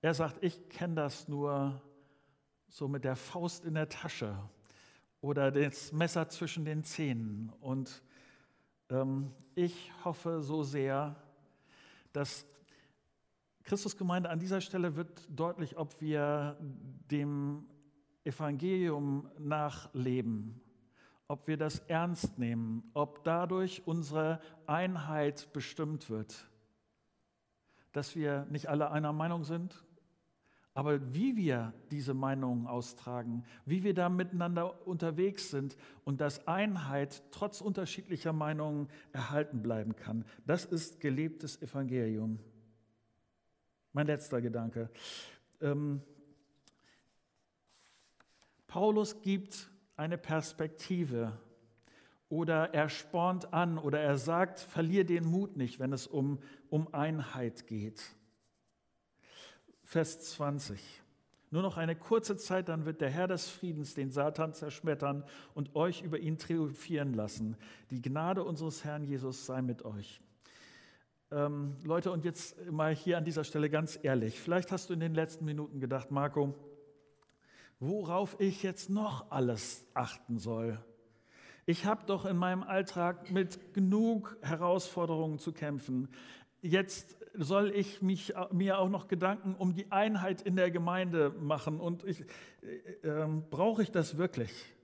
Er 0.00 0.14
sagt, 0.14 0.42
ich 0.42 0.70
kenne 0.70 0.94
das 0.94 1.28
nur 1.28 1.82
so 2.68 2.88
mit 2.88 3.04
der 3.04 3.16
Faust 3.16 3.66
in 3.66 3.74
der 3.74 3.90
Tasche 3.90 4.38
oder 5.20 5.50
das 5.50 5.92
Messer 5.92 6.28
zwischen 6.30 6.64
den 6.64 6.82
Zähnen. 6.82 7.52
Und 7.60 8.02
ähm, 8.88 9.32
ich 9.54 9.92
hoffe 10.02 10.40
so 10.40 10.62
sehr, 10.62 11.14
dass 12.14 12.46
Christusgemeinde, 13.66 14.30
an 14.30 14.38
dieser 14.38 14.60
Stelle 14.60 14.94
wird 14.94 15.26
deutlich, 15.28 15.76
ob 15.76 16.00
wir 16.00 16.56
dem 17.10 17.66
Evangelium 18.22 19.28
nachleben, 19.40 20.60
ob 21.26 21.48
wir 21.48 21.56
das 21.56 21.80
ernst 21.80 22.38
nehmen, 22.38 22.88
ob 22.94 23.24
dadurch 23.24 23.82
unsere 23.84 24.40
Einheit 24.66 25.52
bestimmt 25.52 26.10
wird, 26.10 26.48
dass 27.90 28.14
wir 28.14 28.46
nicht 28.50 28.68
alle 28.68 28.92
einer 28.92 29.12
Meinung 29.12 29.42
sind, 29.42 29.84
aber 30.72 31.12
wie 31.12 31.36
wir 31.36 31.72
diese 31.90 32.14
Meinungen 32.14 32.68
austragen, 32.68 33.42
wie 33.64 33.82
wir 33.82 33.94
da 33.94 34.08
miteinander 34.08 34.86
unterwegs 34.86 35.50
sind 35.50 35.76
und 36.04 36.20
dass 36.20 36.46
Einheit 36.46 37.20
trotz 37.32 37.60
unterschiedlicher 37.60 38.32
Meinungen 38.32 38.88
erhalten 39.12 39.60
bleiben 39.60 39.96
kann, 39.96 40.24
das 40.46 40.64
ist 40.64 41.00
gelebtes 41.00 41.60
Evangelium. 41.60 42.38
Mein 43.96 44.08
letzter 44.08 44.42
Gedanke. 44.42 44.90
Ähm, 45.62 46.02
Paulus 48.66 49.22
gibt 49.22 49.70
eine 49.96 50.18
Perspektive 50.18 51.32
oder 52.28 52.74
er 52.74 52.90
spornt 52.90 53.54
an 53.54 53.78
oder 53.78 53.98
er 53.98 54.18
sagt, 54.18 54.60
verlier 54.60 55.06
den 55.06 55.24
Mut 55.24 55.56
nicht, 55.56 55.80
wenn 55.80 55.94
es 55.94 56.06
um, 56.06 56.40
um 56.68 56.92
Einheit 56.92 57.66
geht. 57.68 58.02
Vers 59.82 60.20
20. 60.20 60.78
Nur 61.50 61.62
noch 61.62 61.78
eine 61.78 61.96
kurze 61.96 62.36
Zeit, 62.36 62.68
dann 62.68 62.84
wird 62.84 63.00
der 63.00 63.08
Herr 63.08 63.28
des 63.28 63.48
Friedens 63.48 63.94
den 63.94 64.10
Satan 64.10 64.52
zerschmettern 64.52 65.24
und 65.54 65.74
euch 65.74 66.02
über 66.02 66.18
ihn 66.18 66.36
triumphieren 66.36 67.14
lassen. 67.14 67.56
Die 67.90 68.02
Gnade 68.02 68.44
unseres 68.44 68.84
Herrn 68.84 69.04
Jesus 69.04 69.46
sei 69.46 69.62
mit 69.62 69.86
euch. 69.86 70.20
Ähm, 71.36 71.76
Leute, 71.84 72.12
und 72.12 72.24
jetzt 72.24 72.56
mal 72.70 72.94
hier 72.94 73.18
an 73.18 73.24
dieser 73.26 73.44
Stelle 73.44 73.68
ganz 73.68 73.98
ehrlich. 74.02 74.40
Vielleicht 74.40 74.72
hast 74.72 74.88
du 74.88 74.94
in 74.94 75.00
den 75.00 75.14
letzten 75.14 75.44
Minuten 75.44 75.80
gedacht, 75.80 76.10
Marco, 76.10 76.54
worauf 77.78 78.40
ich 78.40 78.62
jetzt 78.62 78.88
noch 78.88 79.30
alles 79.30 79.84
achten 79.92 80.38
soll. 80.38 80.82
Ich 81.66 81.84
habe 81.84 82.06
doch 82.06 82.24
in 82.24 82.38
meinem 82.38 82.62
Alltag 82.62 83.30
mit 83.30 83.74
genug 83.74 84.38
Herausforderungen 84.40 85.38
zu 85.38 85.52
kämpfen. 85.52 86.08
Jetzt 86.62 87.18
soll 87.34 87.70
ich 87.70 88.00
mich, 88.00 88.32
mir 88.50 88.78
auch 88.78 88.88
noch 88.88 89.06
Gedanken 89.06 89.56
um 89.56 89.74
die 89.74 89.92
Einheit 89.92 90.40
in 90.40 90.56
der 90.56 90.70
Gemeinde 90.70 91.34
machen 91.38 91.80
und 91.80 92.02
äh, 92.04 92.14
äh, 93.02 93.28
brauche 93.50 93.82
ich 93.82 93.90
das 93.90 94.16
wirklich? 94.16 94.74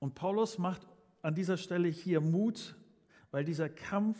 Und 0.00 0.14
Paulus 0.14 0.58
macht 0.58 0.86
an 1.22 1.34
dieser 1.34 1.56
Stelle 1.56 1.88
hier 1.88 2.20
Mut, 2.20 2.76
weil 3.30 3.46
dieser 3.46 3.70
Kampf 3.70 4.18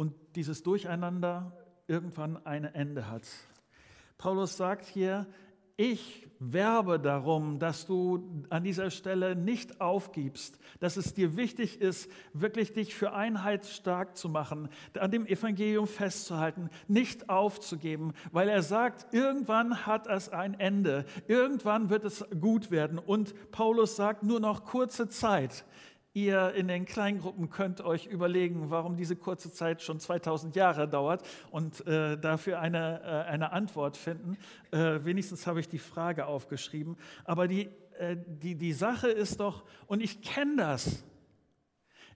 und 0.00 0.14
dieses 0.34 0.62
Durcheinander 0.62 1.52
irgendwann 1.86 2.38
ein 2.46 2.64
Ende 2.64 3.10
hat. 3.10 3.28
Paulus 4.16 4.56
sagt 4.56 4.86
hier, 4.86 5.26
ich 5.76 6.26
werbe 6.38 6.98
darum, 6.98 7.58
dass 7.58 7.84
du 7.84 8.46
an 8.48 8.64
dieser 8.64 8.90
Stelle 8.90 9.36
nicht 9.36 9.82
aufgibst, 9.82 10.58
dass 10.78 10.96
es 10.96 11.12
dir 11.12 11.36
wichtig 11.36 11.82
ist, 11.82 12.10
wirklich 12.32 12.72
dich 12.72 12.94
für 12.94 13.12
Einheit 13.12 13.66
stark 13.66 14.16
zu 14.16 14.30
machen, 14.30 14.70
an 14.98 15.10
dem 15.10 15.26
Evangelium 15.26 15.86
festzuhalten, 15.86 16.70
nicht 16.88 17.28
aufzugeben, 17.28 18.14
weil 18.32 18.48
er 18.48 18.62
sagt, 18.62 19.12
irgendwann 19.12 19.84
hat 19.84 20.06
es 20.06 20.30
ein 20.30 20.58
Ende, 20.58 21.04
irgendwann 21.28 21.90
wird 21.90 22.04
es 22.04 22.24
gut 22.40 22.70
werden. 22.70 22.98
Und 22.98 23.34
Paulus 23.50 23.96
sagt, 23.96 24.22
nur 24.22 24.40
noch 24.40 24.64
kurze 24.64 25.10
Zeit. 25.10 25.66
Ihr 26.12 26.54
in 26.54 26.66
den 26.66 26.86
Kleingruppen 26.86 27.50
könnt 27.50 27.80
euch 27.82 28.06
überlegen, 28.06 28.70
warum 28.70 28.96
diese 28.96 29.14
kurze 29.14 29.52
Zeit 29.52 29.80
schon 29.80 30.00
2000 30.00 30.56
Jahre 30.56 30.88
dauert 30.88 31.22
und 31.52 31.86
äh, 31.86 32.18
dafür 32.18 32.58
eine, 32.58 33.00
äh, 33.04 33.30
eine 33.30 33.52
Antwort 33.52 33.96
finden. 33.96 34.36
Äh, 34.72 35.04
wenigstens 35.04 35.46
habe 35.46 35.60
ich 35.60 35.68
die 35.68 35.78
Frage 35.78 36.26
aufgeschrieben. 36.26 36.96
Aber 37.24 37.46
die, 37.46 37.68
äh, 38.00 38.16
die, 38.26 38.56
die 38.56 38.72
Sache 38.72 39.08
ist 39.08 39.38
doch, 39.38 39.62
und 39.86 40.02
ich 40.02 40.20
kenne 40.20 40.56
das, 40.56 41.04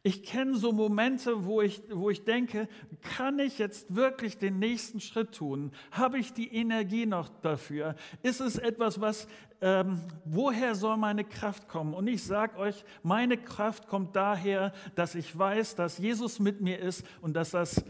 ich 0.07 0.23
kenne 0.23 0.55
so 0.55 0.71
Momente, 0.71 1.47
wo 1.47 1.63
ich, 1.63 1.83
wo 1.91 2.11
ich 2.11 2.25
denke, 2.25 2.69
kann 3.17 3.39
ich 3.39 3.59
jetzt 3.59 3.97
wirklich 3.97 4.37
den 4.37 4.59
nächsten 4.59 5.01
Schritt 5.01 5.35
tun? 5.35 5.73
Habe 5.93 6.19
ich 6.19 6.35
die 6.35 6.55
Energie 6.55 7.07
noch 7.07 7.31
dafür? 7.41 7.95
Ist 8.23 8.43
es 8.43 8.59
etwas, 8.59 9.01
was, 9.01 9.27
ähm, 9.63 10.03
woher 10.27 10.75
soll 10.75 10.99
meine 10.99 11.25
Kraft 11.25 11.69
kommen? 11.69 11.95
Und 11.95 12.07
ich 12.07 12.23
sage 12.23 12.59
euch, 12.59 12.85
meine 13.03 13.39
Kraft 13.39 13.89
kommt 13.89 14.15
daher, 14.15 14.75
dass 14.95 15.15
ich 15.15 15.37
weiß, 15.37 15.75
dass 15.75 15.97
Jesus 15.97 16.39
mit 16.39 16.61
mir 16.61 16.81
ist 16.81 17.03
und 17.23 17.35
dass 17.35 17.53
das 17.53 17.83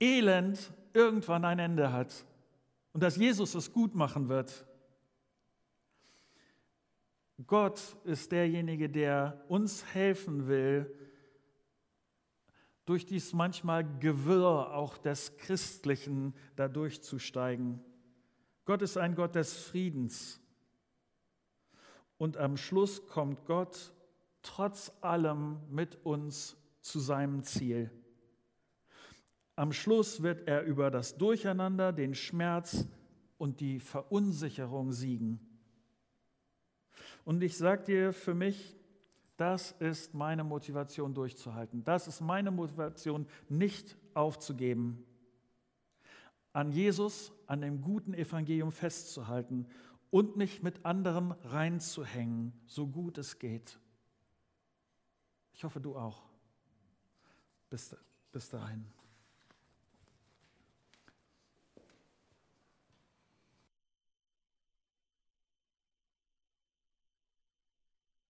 Elend 0.00 0.72
irgendwann 0.94 1.44
ein 1.44 1.58
Ende 1.58 1.92
hat 1.92 2.24
und 2.94 3.02
dass 3.02 3.16
Jesus 3.16 3.54
es 3.54 3.70
gut 3.70 3.94
machen 3.94 4.30
wird. 4.30 4.64
Gott 7.46 7.80
ist 8.04 8.32
derjenige, 8.32 8.88
der 8.88 9.44
uns 9.48 9.84
helfen 9.92 10.48
will, 10.48 10.90
durch 12.90 13.06
dies 13.06 13.32
manchmal 13.32 13.84
Gewirr 14.00 14.74
auch 14.74 14.98
des 14.98 15.36
Christlichen 15.36 16.34
da 16.56 16.66
durchzusteigen. 16.66 17.78
Gott 18.64 18.82
ist 18.82 18.96
ein 18.96 19.14
Gott 19.14 19.36
des 19.36 19.56
Friedens. 19.56 20.40
Und 22.18 22.36
am 22.36 22.56
Schluss 22.56 23.06
kommt 23.06 23.44
Gott 23.44 23.94
trotz 24.42 24.90
allem 25.02 25.60
mit 25.70 26.04
uns 26.04 26.56
zu 26.80 26.98
seinem 26.98 27.44
Ziel. 27.44 27.92
Am 29.54 29.72
Schluss 29.72 30.24
wird 30.24 30.48
er 30.48 30.64
über 30.64 30.90
das 30.90 31.16
Durcheinander, 31.16 31.92
den 31.92 32.16
Schmerz 32.16 32.88
und 33.38 33.60
die 33.60 33.78
Verunsicherung 33.78 34.90
siegen. 34.90 35.38
Und 37.24 37.40
ich 37.44 37.56
sage 37.56 37.84
dir 37.84 38.12
für 38.12 38.34
mich, 38.34 38.79
das 39.40 39.72
ist 39.78 40.12
meine 40.12 40.44
Motivation 40.44 41.14
durchzuhalten. 41.14 41.82
Das 41.82 42.06
ist 42.06 42.20
meine 42.20 42.50
Motivation, 42.50 43.26
nicht 43.48 43.96
aufzugeben. 44.12 45.02
An 46.52 46.72
Jesus, 46.72 47.32
an 47.46 47.62
dem 47.62 47.80
guten 47.80 48.12
Evangelium 48.12 48.70
festzuhalten 48.70 49.66
und 50.10 50.36
mich 50.36 50.62
mit 50.62 50.84
anderen 50.84 51.32
reinzuhängen, 51.32 52.52
so 52.66 52.86
gut 52.86 53.16
es 53.16 53.38
geht. 53.38 53.78
Ich 55.54 55.64
hoffe, 55.64 55.80
du 55.80 55.96
auch. 55.96 56.22
Bis, 57.70 57.96
bis 58.32 58.50
dahin. 58.50 58.84